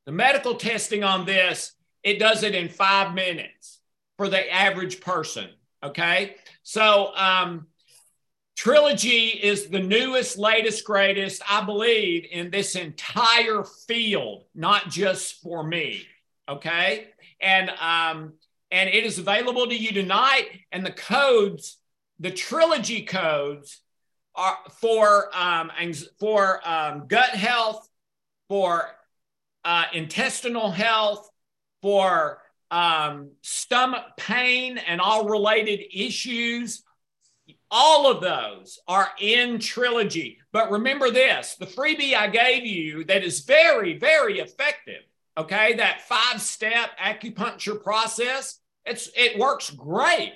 [0.06, 1.72] The medical testing on this,
[2.02, 3.80] it does it in five minutes
[4.16, 5.50] for the average person.
[5.82, 6.36] Okay.
[6.62, 7.66] So, um,
[8.58, 15.62] Trilogy is the newest, latest, greatest, I believe, in this entire field, not just for
[15.62, 16.06] me.
[16.48, 17.08] Okay.
[17.40, 18.34] And um,
[18.70, 20.48] and it is available to you tonight.
[20.72, 21.78] And the codes,
[22.18, 23.80] the trilogy codes,
[24.34, 25.70] are for um,
[26.18, 27.88] for um, gut health,
[28.48, 28.88] for
[29.64, 31.28] uh, intestinal health,
[31.82, 36.82] for um, stomach pain, and all related issues.
[37.70, 40.38] All of those are in trilogy.
[40.52, 45.02] But remember this the freebie I gave you that is very, very effective
[45.38, 48.58] okay that five step acupuncture process
[48.88, 50.32] it's it works great.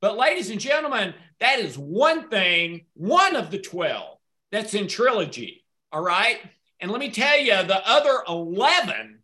[0.00, 4.18] But ladies and gentlemen that is one thing one of the 12
[4.50, 6.38] that's in trilogy all right?
[6.80, 9.20] And let me tell you the other 11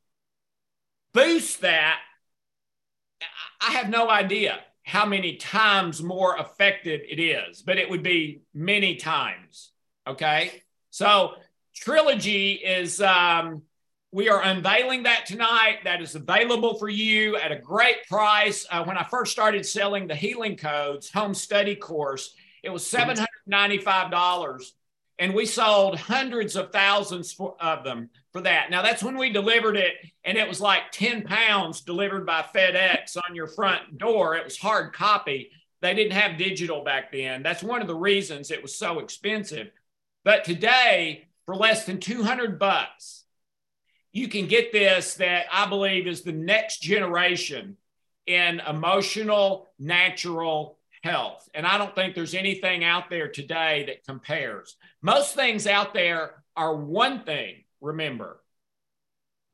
[1.13, 1.99] boost that.
[3.61, 8.43] I have no idea how many times more effective it is but it would be
[8.55, 9.73] many times
[10.07, 10.63] okay?
[10.91, 11.33] So
[11.75, 13.63] trilogy is um
[14.13, 15.79] we are unveiling that tonight.
[15.85, 18.67] That is available for you at a great price.
[18.71, 24.73] Uh, when I first started selling the healing codes home study course, it was $795.
[25.21, 28.71] And we sold hundreds of thousands for, of them for that.
[28.71, 29.93] Now, that's when we delivered it,
[30.25, 34.35] and it was like 10 pounds delivered by FedEx on your front door.
[34.35, 35.51] It was hard copy.
[35.83, 37.43] They didn't have digital back then.
[37.43, 39.71] That's one of the reasons it was so expensive.
[40.25, 43.20] But today, for less than 200 bucks,
[44.13, 47.77] you can get this that I believe is the next generation
[48.27, 51.49] in emotional, natural health.
[51.55, 54.77] And I don't think there's anything out there today that compares.
[55.03, 58.41] Most things out there are one thing, remember.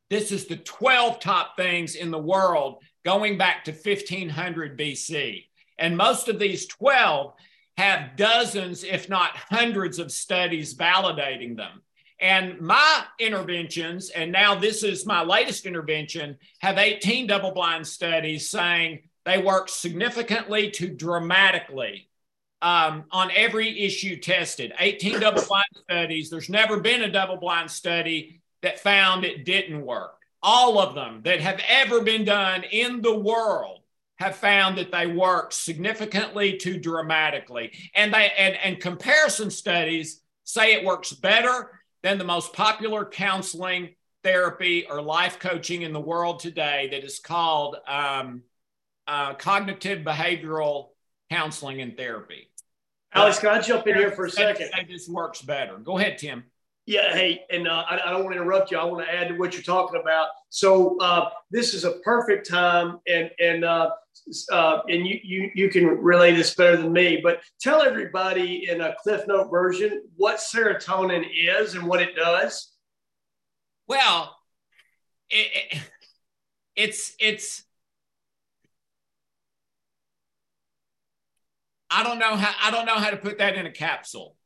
[0.08, 5.44] This is the 12 top things in the world going back to 1500 BC.
[5.78, 7.34] And most of these 12
[7.76, 11.82] have dozens, if not hundreds, of studies validating them.
[12.20, 18.48] And my interventions, and now this is my latest intervention, have 18 double blind studies
[18.48, 22.08] saying they work significantly to dramatically
[22.62, 24.72] um, on every issue tested.
[24.78, 26.30] 18 double blind studies.
[26.30, 30.12] There's never been a double blind study that found it didn't work.
[30.42, 33.80] all of them that have ever been done in the world
[34.18, 37.72] have found that they work significantly to dramatically.
[37.94, 41.75] And they and, and comparison studies say it works better
[42.06, 43.92] than the most popular counseling
[44.22, 48.44] therapy or life coaching in the world today that is called um,
[49.08, 50.90] uh, cognitive behavioral
[51.32, 52.48] counseling and therapy.
[53.12, 54.70] Alex, can I jump in here for a second?
[54.88, 55.78] This works better.
[55.78, 56.44] Go ahead, Tim.
[56.86, 58.78] Yeah, hey, and uh, I, I, don't want to interrupt you.
[58.78, 60.28] I want to add to what you're talking about.
[60.50, 63.90] So uh, this is a perfect time, and and uh,
[64.52, 67.18] uh, and you, you you can relay this better than me.
[67.20, 72.72] But tell everybody in a Cliff Note version what serotonin is and what it does.
[73.88, 74.36] Well,
[75.28, 75.82] it, it,
[76.76, 77.64] it's it's
[81.90, 84.36] I don't know how I don't know how to put that in a capsule.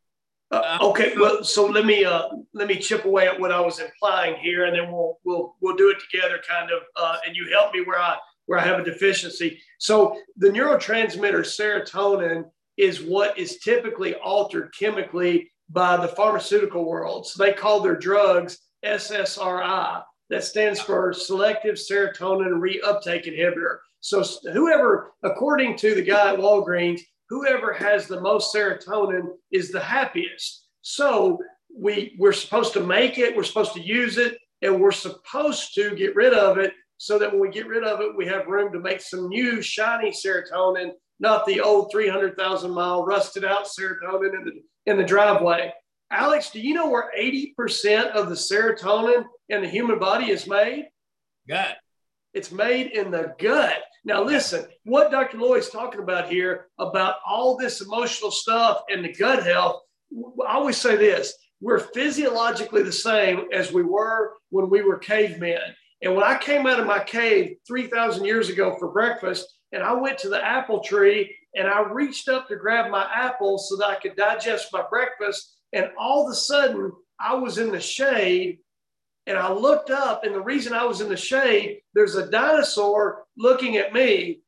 [0.51, 3.79] Uh, okay, well, so let me uh, let me chip away at what I was
[3.79, 7.49] implying here, and then we'll we'll we'll do it together, kind of, uh, and you
[7.53, 9.61] help me where I where I have a deficiency.
[9.79, 12.45] So the neurotransmitter serotonin
[12.77, 17.29] is what is typically altered chemically by the pharmaceutical world.
[17.29, 20.03] So they call their drugs SSRI.
[20.31, 23.79] That stands for selective serotonin reuptake inhibitor.
[24.01, 29.81] So whoever, according to the guy at Walgreens, whoever has the most serotonin is the
[29.81, 30.67] happiest.
[30.83, 31.39] So
[31.75, 35.95] we we're supposed to make it, we're supposed to use it, and we're supposed to
[35.95, 38.73] get rid of it so that when we get rid of it, we have room
[38.73, 44.45] to make some new shiny serotonin, not the old 300,000 mile rusted out serotonin in
[44.45, 45.73] the in the driveway.
[46.11, 50.89] Alex, do you know where 80% of the serotonin in the human body is made?
[51.49, 51.77] Gut.
[52.35, 53.83] It's made in the gut.
[54.05, 55.39] Now, listen, what Dr.
[55.39, 59.83] Loyd's talking about here about all this emotional stuff and the gut health,
[60.47, 65.61] I always say this we're physiologically the same as we were when we were cavemen.
[66.03, 69.93] And when I came out of my cave 3,000 years ago for breakfast, and I
[69.93, 73.89] went to the apple tree and I reached up to grab my apple so that
[73.89, 75.57] I could digest my breakfast.
[75.73, 78.59] And all of a sudden, I was in the shade
[79.27, 83.25] and I looked up, and the reason I was in the shade, there's a dinosaur
[83.37, 84.41] looking at me.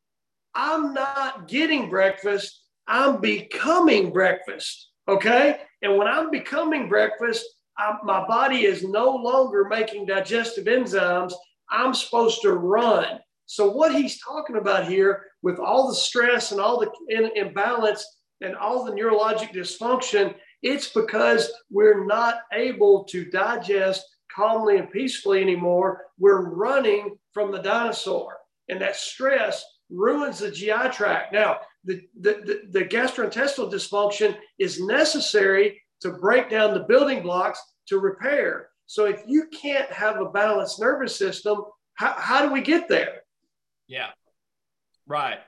[0.55, 4.91] I'm not getting breakfast, I'm becoming breakfast.
[5.09, 5.61] Okay.
[5.83, 7.45] And when I'm becoming breakfast,
[7.79, 11.33] I, my body is no longer making digestive enzymes.
[11.71, 13.19] I'm supposed to run.
[13.47, 18.07] So, what he's talking about here, with all the stress and all the imbalance
[18.41, 24.05] and all the neurologic dysfunction, it's because we're not able to digest
[24.35, 26.07] calmly and peacefully anymore.
[26.19, 28.39] We're running from the dinosaur.
[28.69, 31.33] And that stress ruins the GI tract.
[31.33, 37.61] Now, the, the, the, the gastrointestinal dysfunction is necessary to break down the building blocks
[37.89, 38.69] to repair.
[38.87, 41.63] So if you can't have a balanced nervous system,
[41.95, 43.23] how, how do we get there?
[43.87, 44.11] Yeah.
[45.07, 45.39] Right.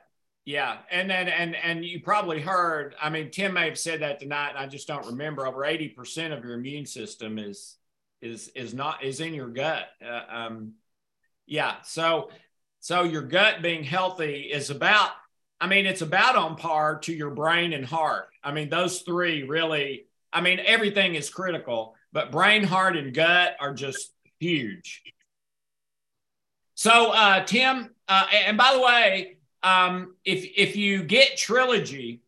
[0.46, 2.94] Yeah, and then and and you probably heard.
[3.00, 5.46] I mean, Tim may have said that tonight, and I just don't remember.
[5.46, 7.76] Over eighty percent of your immune system is
[8.24, 9.86] is is not is in your gut.
[10.04, 10.72] Uh, um,
[11.46, 12.30] yeah, so
[12.80, 15.10] so your gut being healthy is about.
[15.60, 18.28] I mean, it's about on par to your brain and heart.
[18.42, 20.06] I mean, those three really.
[20.32, 24.10] I mean, everything is critical, but brain, heart, and gut are just
[24.40, 25.02] huge.
[26.74, 32.23] So, uh, Tim, uh, and by the way, um, if if you get trilogy,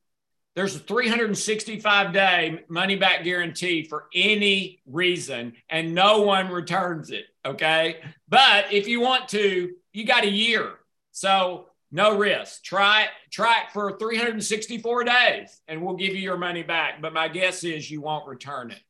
[0.56, 7.26] there's a 365 day money back guarantee for any reason, and no one returns it.
[7.44, 7.98] Okay.
[8.28, 10.72] But if you want to, you got a year.
[11.12, 12.64] So no risk.
[12.64, 17.00] Try it, try it for 364 days and we'll give you your money back.
[17.00, 18.80] But my guess is you won't return it.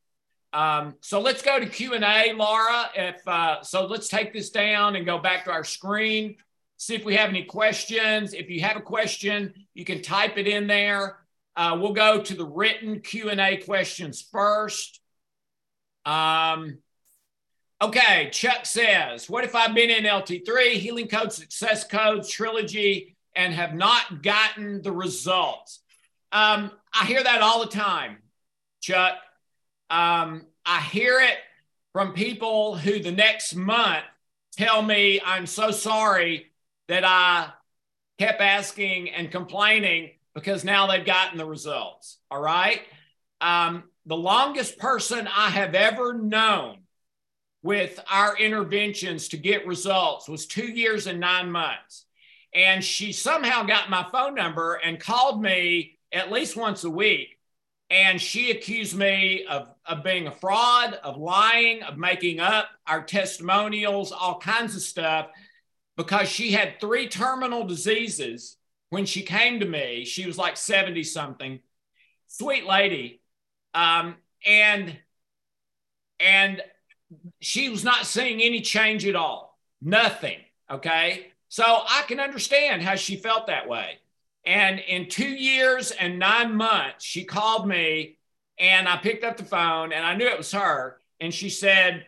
[0.57, 2.89] Um, so let's go to Q&A, Laura.
[2.95, 6.37] If uh, So let's take this down and go back to our screen,
[6.77, 8.33] see if we have any questions.
[8.33, 11.17] If you have a question, you can type it in there.
[11.57, 15.01] Uh, we'll go to the written Q&A questions first.
[16.05, 16.77] Um,
[17.81, 23.55] okay, Chuck says, what if I've been in LT3, Healing Code, Success code, Trilogy, and
[23.55, 25.79] have not gotten the results?
[26.31, 28.17] Um, I hear that all the time,
[28.79, 29.15] Chuck.
[29.89, 31.37] Um, I hear it
[31.91, 34.03] from people who the next month
[34.55, 36.51] tell me, I'm so sorry
[36.87, 37.49] that I
[38.19, 42.19] kept asking and complaining because now they've gotten the results.
[42.29, 42.81] All right.
[43.41, 46.77] Um, the longest person I have ever known
[47.63, 52.05] with our interventions to get results was two years and nine months.
[52.53, 57.39] And she somehow got my phone number and called me at least once a week
[57.89, 63.01] and she accused me of, of being a fraud, of lying, of making up our
[63.01, 65.29] testimonials, all kinds of stuff,
[65.95, 68.56] because she had three terminal diseases
[68.89, 70.05] when she came to me.
[70.05, 71.59] She was like 70 something,
[72.27, 73.21] sweet lady.
[73.73, 74.15] Um,
[74.45, 74.97] and
[76.19, 76.61] and
[77.39, 80.39] she was not seeing any change at all, nothing.
[80.69, 81.27] Okay.
[81.49, 83.99] So I can understand how she felt that way.
[84.45, 88.17] And in two years and nine months, she called me
[88.57, 90.99] and I picked up the phone and I knew it was her.
[91.19, 92.05] And she said,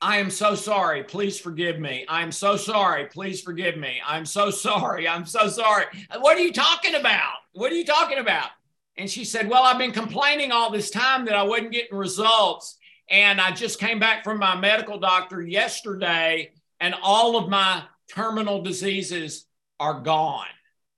[0.00, 1.02] I am so sorry.
[1.04, 2.04] Please forgive me.
[2.08, 3.06] I'm so sorry.
[3.06, 4.00] Please forgive me.
[4.06, 5.08] I'm so sorry.
[5.08, 5.84] I'm so sorry.
[6.18, 7.34] What are you talking about?
[7.52, 8.50] What are you talking about?
[8.96, 12.78] And she said, Well, I've been complaining all this time that I wasn't getting results.
[13.10, 18.62] And I just came back from my medical doctor yesterday, and all of my terminal
[18.62, 19.46] diseases
[19.78, 20.46] are gone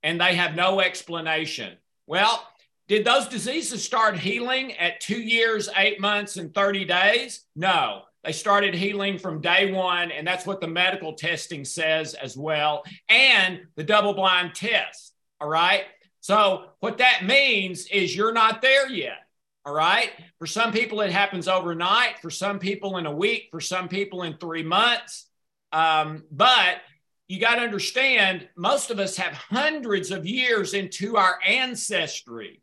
[0.03, 1.77] and they have no explanation.
[2.05, 2.45] Well,
[2.87, 7.41] did those diseases start healing at two years, eight months, and 30 days?
[7.55, 10.11] No, they started healing from day one.
[10.11, 15.13] And that's what the medical testing says as well, and the double blind test.
[15.39, 15.85] All right.
[16.19, 19.19] So, what that means is you're not there yet.
[19.65, 20.11] All right.
[20.39, 22.19] For some people, it happens overnight.
[22.21, 23.47] For some people, in a week.
[23.49, 25.27] For some people, in three months.
[25.71, 26.81] Um, but
[27.29, 32.61] you got to understand most of us have hundreds of years into our ancestry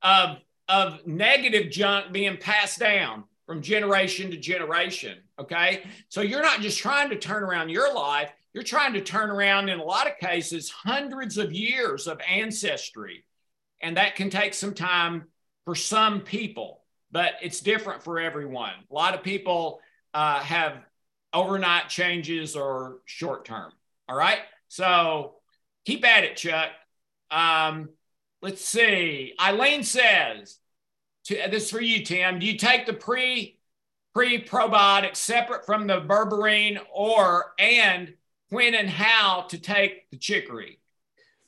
[0.00, 5.18] of, of negative junk being passed down from generation to generation.
[5.38, 5.82] Okay.
[6.08, 9.68] So you're not just trying to turn around your life, you're trying to turn around,
[9.68, 13.24] in a lot of cases, hundreds of years of ancestry.
[13.82, 15.24] And that can take some time
[15.66, 16.80] for some people,
[17.10, 18.72] but it's different for everyone.
[18.90, 19.80] A lot of people
[20.14, 20.78] uh, have
[21.34, 23.70] overnight changes or short term.
[24.08, 24.38] All right.
[24.68, 25.34] So
[25.84, 26.70] keep at it, Chuck.
[27.30, 27.90] Um,
[28.40, 29.34] let's see.
[29.38, 30.56] Eileen says,
[31.24, 32.38] to, this is for you, Tim.
[32.38, 33.58] Do you take the pre
[34.14, 38.14] pre probiotic separate from the berberine or and
[38.50, 40.78] when and how to take the chicory?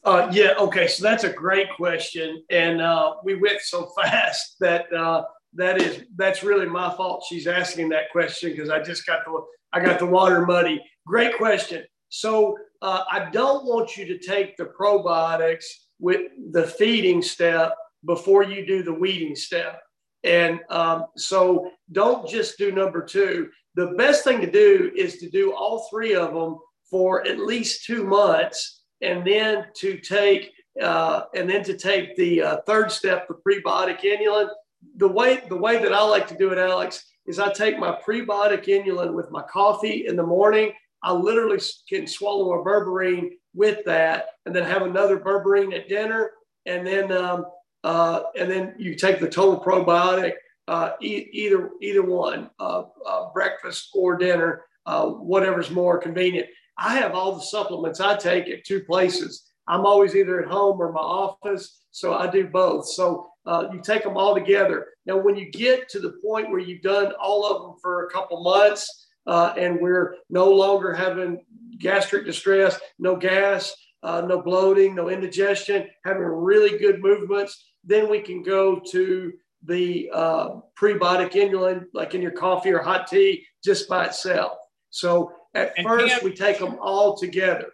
[0.05, 0.55] Uh, yeah.
[0.59, 0.87] Okay.
[0.87, 6.05] So that's a great question, and uh, we went so fast that uh, that is
[6.16, 7.25] that's really my fault.
[7.29, 10.81] She's asking that question because I just got the I got the water muddy.
[11.07, 11.85] Great question.
[12.11, 15.64] So uh, I don't want you to take the probiotics
[15.99, 17.75] with the feeding step
[18.07, 19.81] before you do the weeding step.
[20.25, 23.51] And um, so don't just do number two.
[23.75, 26.59] The best thing to do is to do all three of them
[26.91, 32.43] for at least two months, and then to take uh, and then to take the
[32.43, 34.49] uh, third step, the prebiotic inulin.
[34.97, 37.99] The way the way that I like to do it, Alex, is I take my
[38.07, 40.73] prebiotic inulin with my coffee in the morning.
[41.03, 46.31] I literally can swallow a berberine with that, and then have another berberine at dinner,
[46.67, 47.45] and then um,
[47.85, 50.32] uh, and then you take the total probiotic,
[50.66, 56.47] uh, e- either either one, uh, uh breakfast or dinner, uh, whatever's more convenient.
[56.78, 59.51] I have all the supplements I take at two places.
[59.68, 62.89] I'm always either at home or my office, so I do both.
[62.89, 64.87] So uh, you take them all together.
[65.07, 68.11] Now, when you get to the point where you've done all of them for a
[68.11, 71.45] couple months, and we're no longer having
[71.78, 73.74] gastric distress, no gas,
[74.05, 79.32] uh, no bloating, no indigestion, having really good movements, then we can go to
[79.64, 84.59] the uh, prebiotic inulin, like in your coffee or hot tea, just by itself.
[84.91, 87.68] So at and first, we take them all together.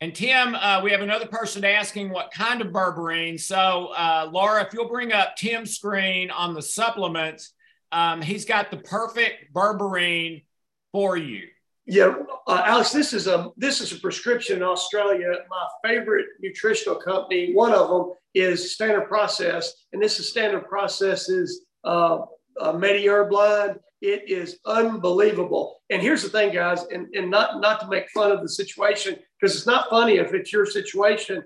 [0.00, 3.40] And Tim, uh, we have another person asking what kind of berberine.
[3.40, 7.54] So, uh, Laura, if you'll bring up Tim's screen on the supplements,
[7.92, 10.44] um, he's got the perfect berberine
[10.92, 11.48] for you.
[11.88, 12.14] Yeah,
[12.48, 15.32] uh, Alex, this is a this is a prescription in Australia.
[15.48, 21.66] My favorite nutritional company, one of them is Standard Process, and this is Standard Process's
[21.84, 22.22] uh,
[22.60, 23.76] uh, MediHerb line.
[24.02, 25.76] It is unbelievable.
[25.88, 29.16] And here's the thing, guys, and, and not not to make fun of the situation
[29.40, 31.44] because it's not funny if it's your situation.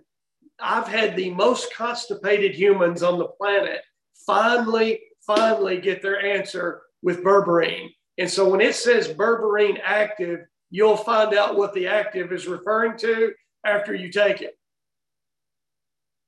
[0.59, 3.82] I've had the most constipated humans on the planet
[4.26, 7.91] finally, finally get their answer with berberine.
[8.20, 12.98] And so when it says berberine active, you'll find out what the active is referring
[12.98, 13.32] to
[13.64, 14.58] after you take it.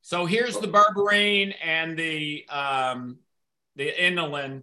[0.01, 3.18] So here's the berberine and the um,
[3.76, 4.62] the inulin,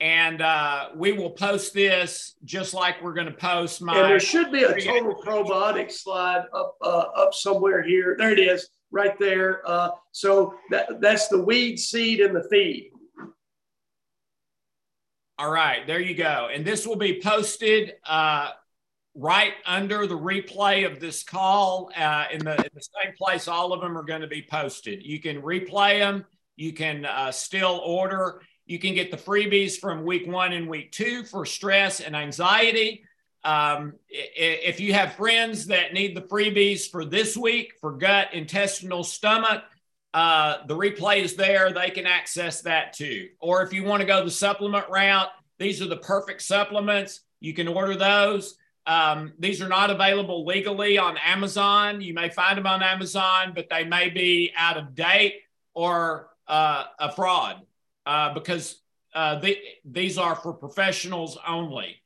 [0.00, 3.96] and uh, we will post this just like we're going to post my.
[3.96, 8.16] And there should be a total probiotic slide up uh, up somewhere here.
[8.18, 9.60] There it is, right there.
[9.68, 12.89] Uh, so that that's the weed seed and the feed.
[15.40, 16.50] All right, there you go.
[16.52, 18.50] And this will be posted uh,
[19.14, 23.72] right under the replay of this call uh, in, the, in the same place all
[23.72, 25.02] of them are going to be posted.
[25.02, 26.26] You can replay them.
[26.56, 28.42] You can uh, still order.
[28.66, 33.04] You can get the freebies from week one and week two for stress and anxiety.
[33.42, 39.04] Um, if you have friends that need the freebies for this week for gut, intestinal,
[39.04, 39.62] stomach,
[40.12, 41.72] uh, the replay is there.
[41.72, 43.28] They can access that too.
[43.38, 47.20] Or if you want to go the supplement route, these are the perfect supplements.
[47.40, 48.56] You can order those.
[48.86, 52.00] Um, these are not available legally on Amazon.
[52.00, 55.42] You may find them on Amazon, but they may be out of date
[55.74, 57.62] or uh, a fraud
[58.06, 58.80] uh, because
[59.14, 62.02] uh, the, these are for professionals only.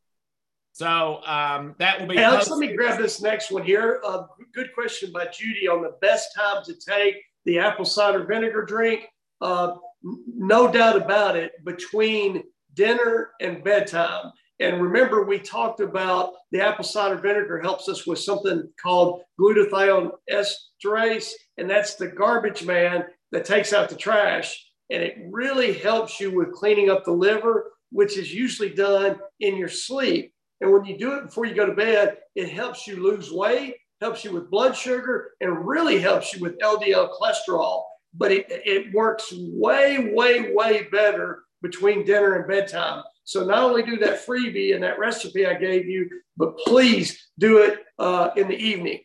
[0.72, 2.18] So um, that will be.
[2.18, 4.00] Alex, let me grab this next one here.
[4.04, 8.64] Uh, good question by Judy on the best time to take the apple cider vinegar
[8.64, 9.06] drink.
[9.40, 12.42] Uh, no doubt about it, between
[12.74, 14.30] dinner and bedtime.
[14.60, 20.12] And remember, we talked about the apple cider vinegar helps us with something called glutathione
[20.30, 24.64] esterase, and that's the garbage man that takes out the trash.
[24.90, 29.56] And it really helps you with cleaning up the liver, which is usually done in
[29.56, 30.32] your sleep.
[30.60, 33.76] And when you do it before you go to bed, it helps you lose weight,
[34.00, 37.84] helps you with blood sugar, and really helps you with LDL cholesterol.
[38.16, 43.02] But it, it works way, way, way better between dinner and bedtime.
[43.24, 47.58] So not only do that freebie and that recipe I gave you, but please do
[47.58, 49.00] it uh, in the evening.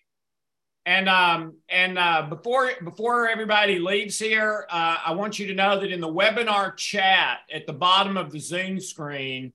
[0.86, 5.80] And um, and uh, before before everybody leaves here, uh, I want you to know
[5.80, 9.54] that in the webinar chat at the bottom of the Zoom screen,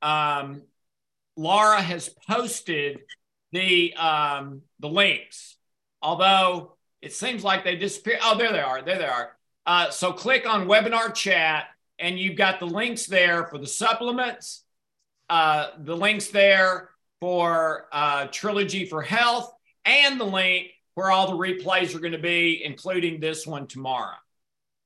[0.00, 0.62] um,
[1.36, 3.00] Laura has posted
[3.52, 5.56] the um, the links.
[6.00, 8.18] Although it seems like they disappear.
[8.22, 8.82] Oh, there they are.
[8.82, 9.36] There they are.
[9.64, 11.66] Uh, so click on webinar chat,
[11.98, 14.64] and you've got the links there for the supplements.
[15.28, 16.90] Uh, the links there
[17.20, 19.52] for uh, Trilogy for Health,
[19.84, 24.16] and the link where all the replays are going to be, including this one tomorrow.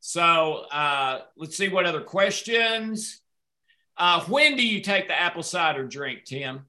[0.00, 3.20] So uh, let's see what other questions.
[3.96, 6.66] Uh, when do you take the apple cider drink, Tim?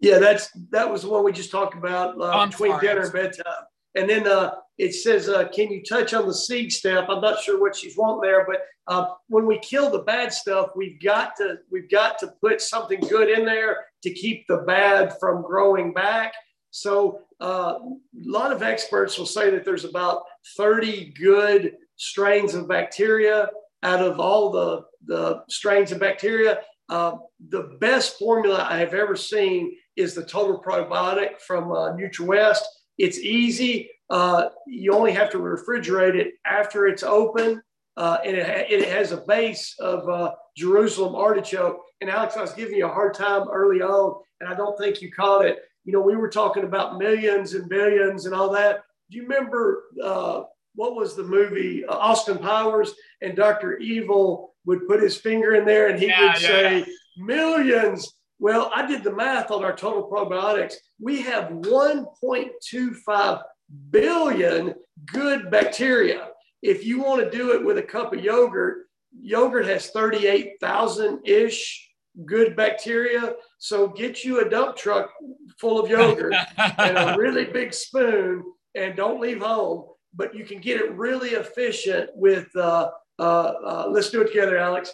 [0.00, 2.86] Yeah, that's that was the one we just talked about uh, oh, between sorry.
[2.86, 3.64] dinner and bedtime.
[3.94, 7.40] And then uh, it says, uh, "Can you touch on the seed stuff?" I'm not
[7.40, 11.34] sure what she's wanting there, but uh, when we kill the bad stuff, we've got
[11.36, 15.94] to we've got to put something good in there to keep the bad from growing
[15.94, 16.34] back.
[16.70, 20.24] So uh, a lot of experts will say that there's about
[20.58, 23.48] 30 good strains of bacteria
[23.82, 26.60] out of all the, the strains of bacteria.
[26.88, 27.16] Uh,
[27.48, 32.62] the best formula I have ever seen is the total probiotic from uh, NutriWest.
[32.98, 33.90] It's easy.
[34.08, 37.62] Uh, you only have to refrigerate it after it's open.
[37.96, 41.80] Uh, and it, ha- it, has a base of uh, Jerusalem artichoke.
[42.02, 45.00] And Alex, I was giving you a hard time early on, and I don't think
[45.00, 45.60] you caught it.
[45.86, 48.82] You know, we were talking about millions and billions and all that.
[49.10, 50.42] Do you remember uh,
[50.74, 53.78] what was the movie uh, Austin Powers and Dr.
[53.78, 56.84] Evil would put his finger in there and he yeah, would yeah, say yeah.
[57.16, 58.12] millions.
[58.38, 60.74] Well, I did the math on our total probiotics.
[61.00, 63.42] We have 1.25
[63.90, 64.74] billion
[65.06, 66.28] good bacteria.
[66.62, 68.86] If you want to do it with a cup of yogurt,
[69.18, 71.90] yogurt has 38,000 ish
[72.24, 73.34] good bacteria.
[73.58, 75.10] So get you a dump truck
[75.58, 80.58] full of yogurt and a really big spoon and don't leave home but you can
[80.58, 84.92] get it really efficient with, uh, uh, uh, let's do it together, Alex.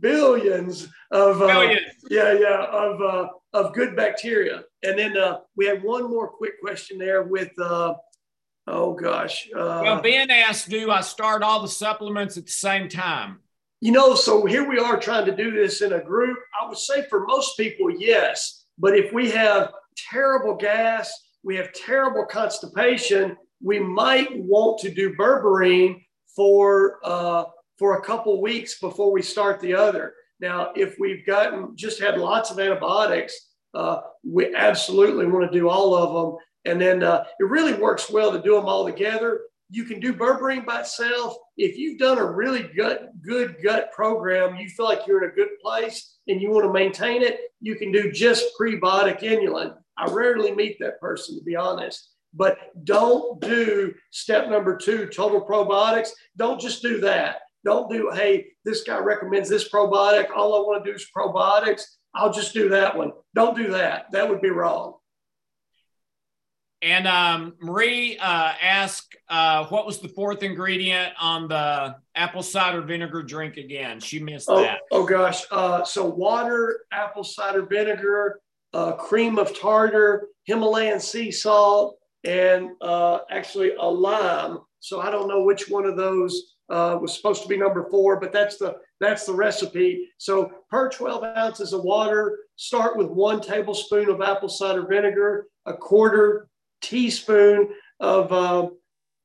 [0.00, 1.92] Billions of, uh, Billions.
[2.10, 4.62] yeah, yeah, of, uh, of good bacteria.
[4.82, 9.48] And then uh, we have one more quick question there with, oh gosh.
[9.54, 13.40] well, Ben asked, do I start all the supplements at the same time?
[13.80, 16.38] You know, so here we are trying to do this in a group.
[16.60, 18.66] I would say for most people, yes.
[18.76, 19.72] But if we have
[20.10, 21.12] terrible gas,
[21.44, 26.04] we have terrible constipation, we might want to do berberine
[26.34, 27.44] for uh,
[27.78, 30.14] for a couple weeks before we start the other.
[30.40, 35.68] Now, if we've gotten just had lots of antibiotics, uh, we absolutely want to do
[35.68, 36.38] all of them.
[36.64, 39.42] And then uh, it really works well to do them all together.
[39.70, 41.36] You can do berberine by itself.
[41.56, 45.34] If you've done a really gut, good gut program, you feel like you're in a
[45.34, 49.74] good place and you want to maintain it, you can do just prebiotic inulin.
[49.96, 52.10] I rarely meet that person, to be honest.
[52.34, 56.10] But don't do step number two, total probiotics.
[56.36, 57.38] Don't just do that.
[57.68, 60.28] Don't do, hey, this guy recommends this probiotic.
[60.34, 61.82] All I want to do is probiotics.
[62.14, 63.12] I'll just do that one.
[63.34, 64.06] Don't do that.
[64.12, 64.94] That would be wrong.
[66.80, 72.80] And um, Marie uh, asked, uh, what was the fourth ingredient on the apple cider
[72.80, 74.00] vinegar drink again?
[74.00, 74.78] She missed oh, that.
[74.90, 75.42] Oh, gosh.
[75.50, 78.40] Uh, so, water, apple cider vinegar,
[78.72, 84.56] uh, cream of tartar, Himalayan sea salt, and uh, actually a lime.
[84.80, 88.20] So I don't know which one of those uh, was supposed to be number four,
[88.20, 90.08] but that's the that's the recipe.
[90.18, 95.74] So per 12 ounces of water, start with one tablespoon of apple cider vinegar, a
[95.74, 96.48] quarter
[96.82, 97.70] teaspoon
[98.00, 98.68] of uh,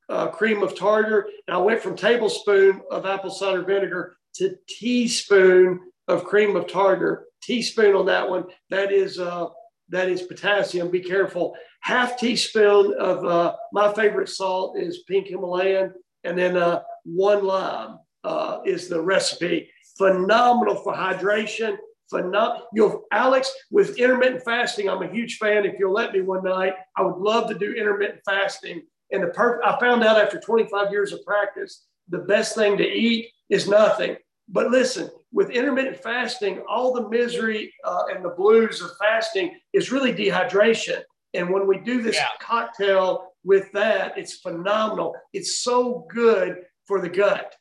[0.08, 1.28] uh, cream of tartar.
[1.46, 7.26] And I went from tablespoon of apple cider vinegar to teaspoon of cream of tartar.
[7.42, 8.44] Teaspoon on that one.
[8.70, 9.46] That is uh,
[9.90, 10.90] that is potassium.
[10.90, 11.54] Be careful.
[11.80, 15.92] Half teaspoon of uh, my favorite salt is pink Himalayan,
[16.24, 19.70] and then uh, one lime uh, is the recipe.
[19.96, 21.76] Phenomenal for hydration.
[22.10, 22.66] Phenomenal.
[22.72, 25.64] You'll, Alex, with intermittent fasting, I'm a huge fan.
[25.64, 28.82] If you'll let me one night, I would love to do intermittent fasting.
[29.12, 32.84] And the per- I found out after 25 years of practice, the best thing to
[32.84, 34.16] eat is nothing.
[34.48, 39.90] But listen, with intermittent fasting, all the misery uh, and the blues of fasting is
[39.90, 41.02] really dehydration.
[41.32, 42.28] And when we do this yeah.
[42.40, 45.14] cocktail with that, it's phenomenal.
[45.32, 47.54] It's so good for the gut.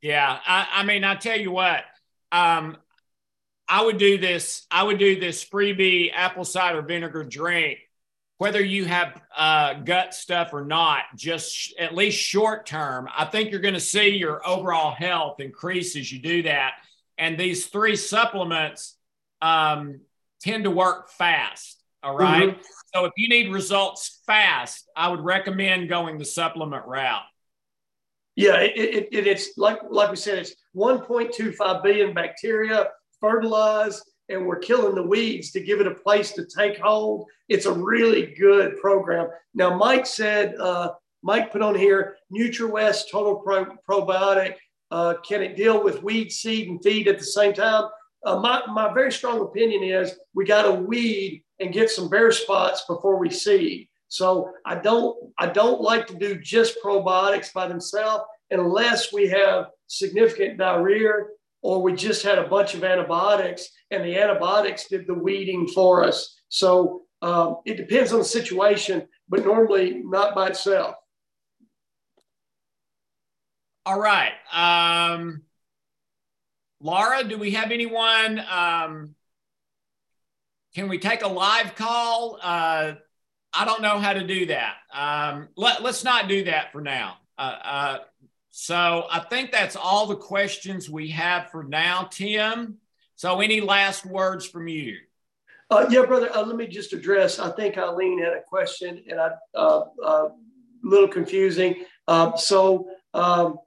[0.00, 1.82] Yeah, I, I mean, I tell you what,
[2.32, 2.76] um,
[3.68, 4.66] I would do this.
[4.70, 7.78] I would do this freebie apple cider vinegar drink,
[8.38, 11.02] whether you have uh, gut stuff or not.
[11.16, 15.40] Just sh- at least short term, I think you're going to see your overall health
[15.40, 16.74] increase as you do that.
[17.18, 18.96] And these three supplements
[19.42, 20.00] um,
[20.40, 21.82] tend to work fast.
[22.02, 22.48] All right?
[22.48, 22.62] mm-hmm.
[22.94, 27.22] So if you need results fast, I would recommend going the supplement route.
[28.36, 32.88] Yeah, it, it, it, it's like like we said, it's 1.25 billion bacteria
[33.20, 37.26] fertilized, and we're killing the weeds to give it a place to take hold.
[37.48, 39.28] It's a really good program.
[39.54, 40.92] Now, Mike said, uh,
[41.22, 44.54] Mike put on here, NutriWest Total Pro- Probiotic.
[44.90, 47.84] Uh, can it deal with weed, seed, and feed at the same time?
[48.24, 52.32] Uh, my, my very strong opinion is we got to weed and get some bare
[52.32, 53.88] spots before we seed.
[54.08, 59.66] So I don't I don't like to do just probiotics by themselves unless we have
[59.86, 61.12] significant diarrhea
[61.62, 66.02] or we just had a bunch of antibiotics and the antibiotics did the weeding for
[66.02, 66.40] us.
[66.48, 70.96] So um, it depends on the situation, but normally not by itself.
[73.86, 74.32] All right.
[74.52, 75.42] Um,
[76.80, 78.40] Laura, do we have anyone?
[78.40, 79.14] Um,
[80.74, 82.38] can we take a live call?
[82.40, 82.92] Uh,
[83.52, 84.76] I don't know how to do that.
[84.92, 87.18] Um, let, us not do that for now.
[87.36, 87.98] Uh, uh,
[88.50, 92.78] so I think that's all the questions we have for now, Tim.
[93.16, 94.96] So any last words from you?
[95.70, 96.34] Uh, yeah, brother.
[96.34, 97.38] Uh, let me just address.
[97.38, 100.28] I think Eileen had a question, and I a uh, uh,
[100.82, 101.84] little confusing.
[102.08, 103.58] Um, so um,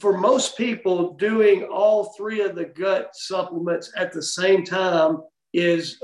[0.00, 5.18] for most people, doing all three of the gut supplements at the same time
[5.52, 6.00] is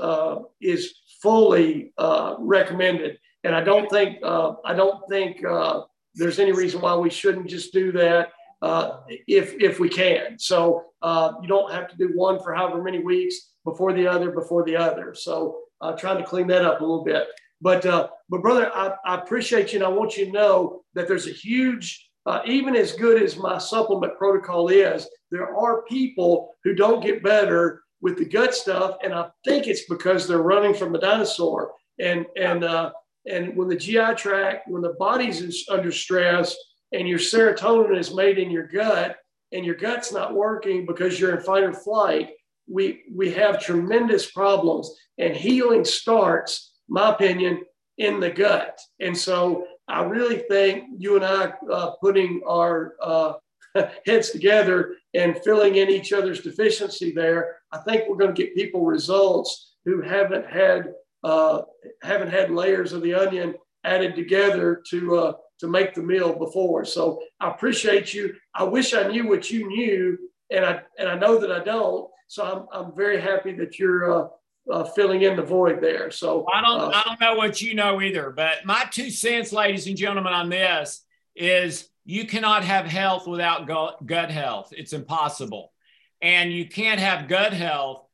[0.61, 0.93] is
[1.23, 3.17] fully uh, recommended.
[3.45, 5.81] And I don't think uh, I don't think uh,
[6.13, 8.29] there's any reason why we shouldn't just do that
[8.61, 10.37] uh, if if we can.
[10.37, 13.35] So uh, you don't have to do one for however many weeks
[13.65, 15.15] before the other before the other.
[15.15, 17.27] So uh, trying to clean that up a little bit.
[17.61, 17.83] But
[18.29, 21.31] but brother, I, I, appreciate you, and I want you to know that there's a
[21.31, 22.09] huge
[22.45, 27.81] even as good as my supplement protocol is, there are people who don't get better
[28.01, 31.71] with the gut stuff, and I think it's because they're running from a dinosaur.
[31.99, 32.91] And and uh,
[33.29, 36.55] and when the GI tract, when the body's under stress,
[36.91, 39.17] and your serotonin is made in your gut,
[39.51, 42.29] and your gut's not working because you're in fight or flight,
[42.67, 44.93] we we have tremendous problems.
[45.17, 47.63] And healing starts, my opinion,
[47.97, 48.79] in the gut.
[48.99, 53.33] And so I really think you and I uh, putting our uh,
[54.05, 58.55] heads together and filling in each other's deficiency there, I think we're going to get
[58.55, 60.93] people results who haven't had
[61.23, 61.61] uh,
[62.01, 63.55] haven't had layers of the onion
[63.85, 66.85] added together to uh, to make the meal before.
[66.85, 68.33] So I appreciate you.
[68.53, 70.17] I wish I knew what you knew,
[70.51, 72.09] and I and I know that I don't.
[72.27, 74.29] So I'm I'm very happy that you're.
[74.71, 76.09] Uh, filling in the void there.
[76.09, 79.51] So I don't, uh, I don't know what you know either, but my two cents,
[79.51, 81.03] ladies and gentlemen, on this
[81.35, 84.71] is you cannot have health without gut health.
[84.71, 85.73] It's impossible.
[86.21, 88.07] And you can't have gut health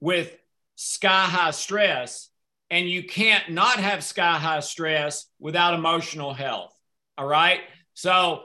[0.00, 0.34] with
[0.76, 2.30] sky high stress.
[2.70, 6.72] And you can't not have sky high stress without emotional health.
[7.18, 7.60] All right.
[7.92, 8.44] So,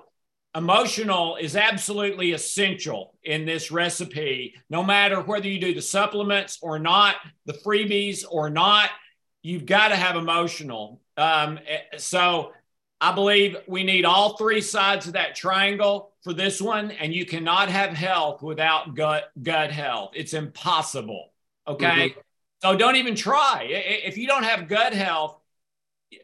[0.59, 6.77] emotional is absolutely essential in this recipe, no matter whether you do the supplements or
[6.77, 7.15] not,
[7.45, 8.89] the freebies or not.
[9.41, 11.01] You've got to have emotional.
[11.15, 11.59] Um,
[11.97, 12.51] so,
[13.01, 17.25] I believe we need all three sides of that triangle for this one, and you
[17.25, 20.11] cannot have health without gut gut health.
[20.15, 21.31] It's impossible.
[21.65, 22.19] Okay, mm-hmm.
[22.61, 23.67] so don't even try.
[23.69, 25.38] If you don't have gut health,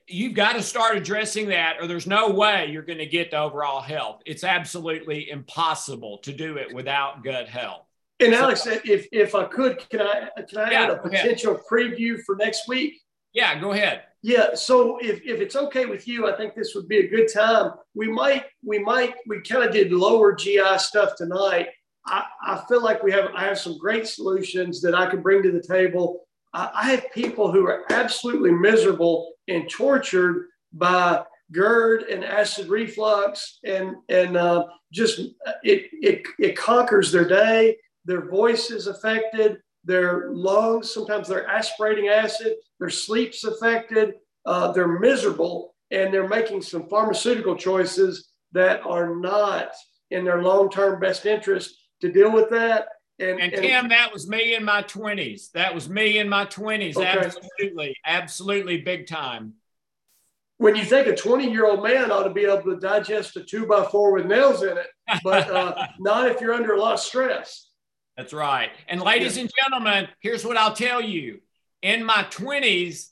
[0.07, 3.39] you've got to start addressing that, or there's no way you're going to get to
[3.39, 4.21] overall health.
[4.25, 7.85] It's absolutely impossible to do it without gut health.
[8.19, 12.17] And Alex, if if I could, can I can I yeah, add a potential preview
[12.25, 13.01] for next week?
[13.33, 14.03] Yeah, go ahead.
[14.21, 17.27] Yeah, so if, if it's okay with you, I think this would be a good
[17.31, 17.73] time.
[17.93, 21.67] We might we might we kind of did lower GI stuff tonight.
[22.07, 25.43] I, I feel like we have I have some great solutions that I can bring
[25.43, 26.25] to the table.
[26.53, 33.59] I, I have people who are absolutely miserable and tortured by GERD and acid reflux,
[33.63, 35.19] and and uh, just
[35.63, 37.77] it, it it conquers their day.
[38.05, 39.57] Their voice is affected.
[39.83, 42.55] Their lungs sometimes they're aspirating acid.
[42.79, 44.15] Their sleep's affected.
[44.45, 49.69] Uh, they're miserable, and they're making some pharmaceutical choices that are not
[50.11, 52.87] in their long-term best interest to deal with that.
[53.19, 55.51] And, and, and Tim, that was me in my 20s.
[55.51, 56.97] That was me in my 20s.
[56.97, 57.05] Okay.
[57.05, 57.95] Absolutely.
[58.05, 59.53] Absolutely big time.
[60.57, 63.43] When you think a 20 year old man ought to be able to digest a
[63.43, 64.87] two by four with nails in it,
[65.23, 67.69] but uh, not if you're under a lot of stress.
[68.17, 68.69] That's right.
[68.87, 69.43] And ladies yeah.
[69.43, 71.41] and gentlemen, here's what I'll tell you.
[71.81, 73.09] In my 20s,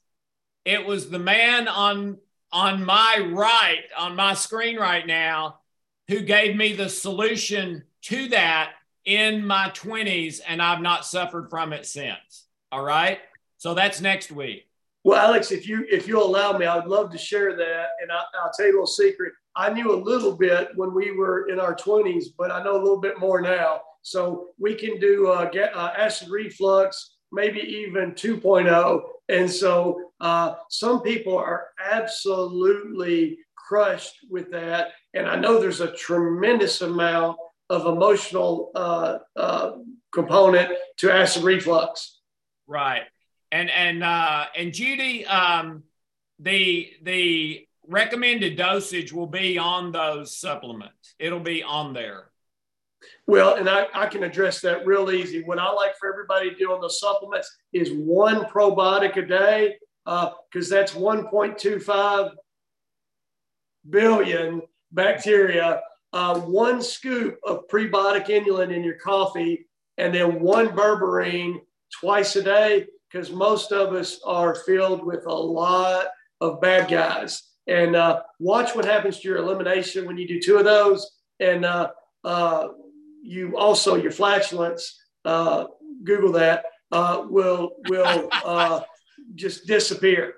[0.65, 2.17] it was the man on
[2.51, 5.59] on my right, on my screen right now,
[6.07, 8.73] who gave me the solution to that
[9.05, 12.45] in my 20s, and I've not suffered from it since.
[12.71, 13.19] All right.
[13.57, 14.67] So that's next week.
[15.03, 17.87] Well, Alex, if you if you'll allow me, I would love to share that.
[18.01, 19.33] And I, will tell you a little secret.
[19.55, 22.81] I knew a little bit when we were in our 20s, but I know a
[22.81, 23.81] little bit more now.
[24.01, 29.01] So we can do uh, get, uh, acid reflux, maybe even 2.0.
[29.29, 34.89] And so uh, some people are absolutely crushed with that.
[35.13, 37.37] And I know there's a tremendous amount
[37.73, 39.71] of emotional uh, uh,
[40.13, 42.19] component to acid reflux.
[42.67, 43.03] Right.
[43.51, 45.83] And and uh, and Judy, um,
[46.39, 51.15] the the recommended dosage will be on those supplements.
[51.19, 52.29] It'll be on there.
[53.27, 55.43] Well, and I, I can address that real easy.
[55.43, 59.75] What I like for everybody to do on the supplements is one probiotic a day,
[60.05, 62.31] because uh, that's 1.25
[63.89, 64.61] billion
[64.93, 65.81] bacteria
[66.13, 69.67] uh, one scoop of prebiotic inulin in your coffee
[69.97, 71.59] and then one berberine
[71.99, 76.07] twice a day because most of us are filled with a lot
[76.39, 77.43] of bad guys.
[77.67, 81.09] And uh, watch what happens to your elimination when you do two of those.
[81.39, 81.89] And uh,
[82.23, 82.69] uh
[83.25, 85.65] you also, your flatulence, uh,
[86.03, 88.29] Google that, uh, will, will
[89.35, 90.35] just disappear.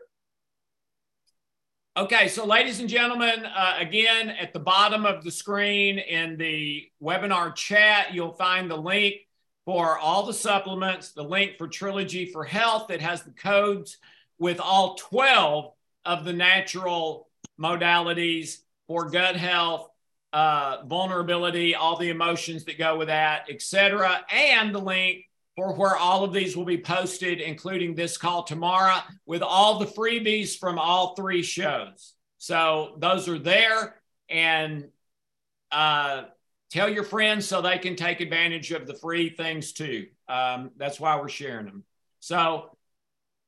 [1.97, 6.89] Okay, so ladies and gentlemen, uh, again, at the bottom of the screen in the
[7.01, 9.15] webinar chat, you'll find the link
[9.63, 13.97] for all the supplements, the link for Trilogy for Health that has the codes
[14.37, 15.71] with all 12
[16.03, 18.57] of the natural modalities
[18.87, 19.89] for gut health,
[20.33, 25.23] uh, vulnerability, all the emotions that go with that, etc., and the link
[25.55, 29.85] for where all of these will be posted, including this call tomorrow, with all the
[29.85, 32.13] freebies from all three shows.
[32.37, 33.95] So those are there,
[34.29, 34.89] and
[35.71, 36.23] uh,
[36.71, 40.07] tell your friends so they can take advantage of the free things too.
[40.27, 41.83] Um, that's why we're sharing them.
[42.19, 42.75] So,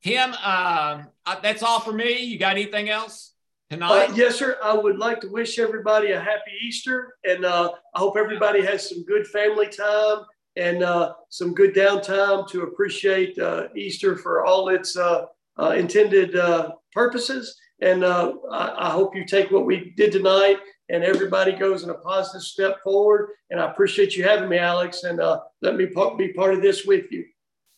[0.04, 1.04] Tim, uh,
[1.44, 2.24] that's all for me.
[2.24, 3.34] You got anything else?
[3.70, 4.12] Tonight?
[4.12, 4.58] Uh, yes, sir.
[4.64, 8.88] I would like to wish everybody a happy Easter, and uh, I hope everybody has
[8.88, 10.20] some good family time
[10.58, 15.26] and uh, some good downtime to appreciate uh, Easter for all its uh,
[15.60, 17.58] uh intended uh, purposes.
[17.82, 20.58] And uh, I, I, hope you take what we did tonight
[20.90, 23.30] and everybody goes in a positive step forward.
[23.52, 25.20] And I appreciate you having me, Alex, and
[25.62, 25.86] let me
[26.18, 27.26] be part of this with you.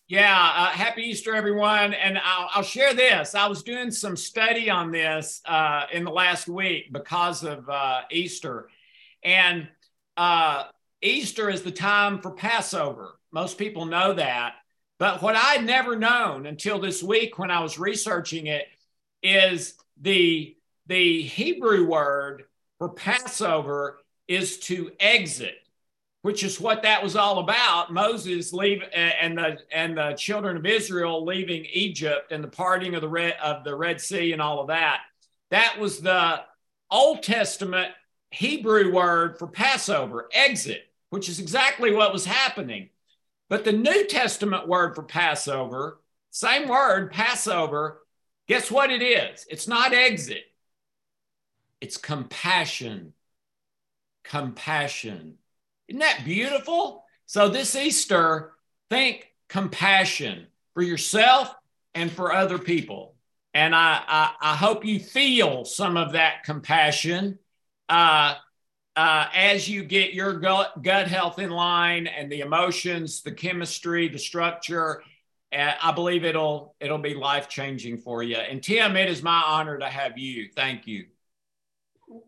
[0.08, 1.94] Yeah, happy Easter, everyone.
[1.94, 3.36] And I'll, I'll, share this.
[3.36, 5.42] I was doing some study on this
[5.92, 7.68] in the last week because of
[8.10, 8.70] Easter.
[9.24, 9.68] And
[11.02, 13.20] Easter is the time for Passover.
[13.32, 14.56] Most people know that.
[14.98, 18.66] But what I'd never known until this week when I was researching it
[19.24, 20.58] is the,
[20.88, 22.44] the Hebrew word
[22.80, 25.56] for Passover is to exit,
[26.22, 27.94] which is what that was all about.
[27.94, 32.94] Moses leave eh, and the and the children of Israel leaving Egypt and the parting
[32.94, 35.00] of the red of the Red Sea and all of that.
[35.50, 36.42] That was the
[36.92, 37.92] Old Testament
[38.32, 42.90] Hebrew word for Passover, exit which is exactly what was happening.
[43.50, 46.00] But the New Testament word for Passover,
[46.30, 48.02] same word, Passover,
[48.48, 49.46] guess what it is?
[49.50, 50.44] It's not exit,
[51.82, 53.14] it's compassion.
[54.24, 55.40] Compassion.
[55.88, 57.04] Isn't that beautiful?
[57.26, 58.52] So, this Easter,
[58.90, 61.54] think compassion for yourself
[61.96, 63.16] and for other people.
[63.54, 67.40] And I, I, I hope you feel some of that compassion
[67.88, 68.36] uh,
[69.00, 74.10] uh, as you get your gut, gut health in line and the emotions, the chemistry,
[74.10, 75.02] the structure.
[75.56, 78.36] Uh, I believe it'll it'll be life changing for you.
[78.36, 80.50] And Tim, it is my honor to have you.
[80.54, 81.06] Thank you.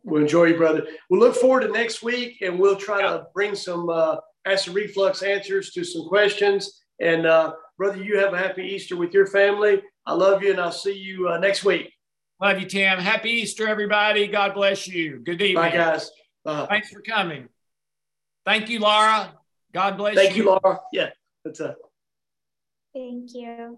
[0.06, 0.88] We'll enjoy you, brother.
[1.10, 4.16] We'll look forward to next week, and we'll try to bring some uh,
[4.46, 6.84] acid reflux answers to some questions.
[7.02, 9.82] And uh, brother, you have a happy Easter with your family.
[10.06, 11.92] I love you, and I'll see you uh, next week.
[12.42, 12.98] Love you, Tim.
[12.98, 14.28] Happy Easter, everybody.
[14.28, 15.20] God bless you.
[15.20, 15.56] Good evening.
[15.56, 16.10] Bye, guys.
[16.46, 17.50] Uh, Thanks for coming.
[18.46, 19.34] Thank you, Laura.
[19.74, 20.44] God bless thank you.
[20.44, 20.80] Thank you, Laura.
[20.92, 21.10] Yeah,
[21.46, 21.76] that's a.
[22.94, 23.78] Thank you.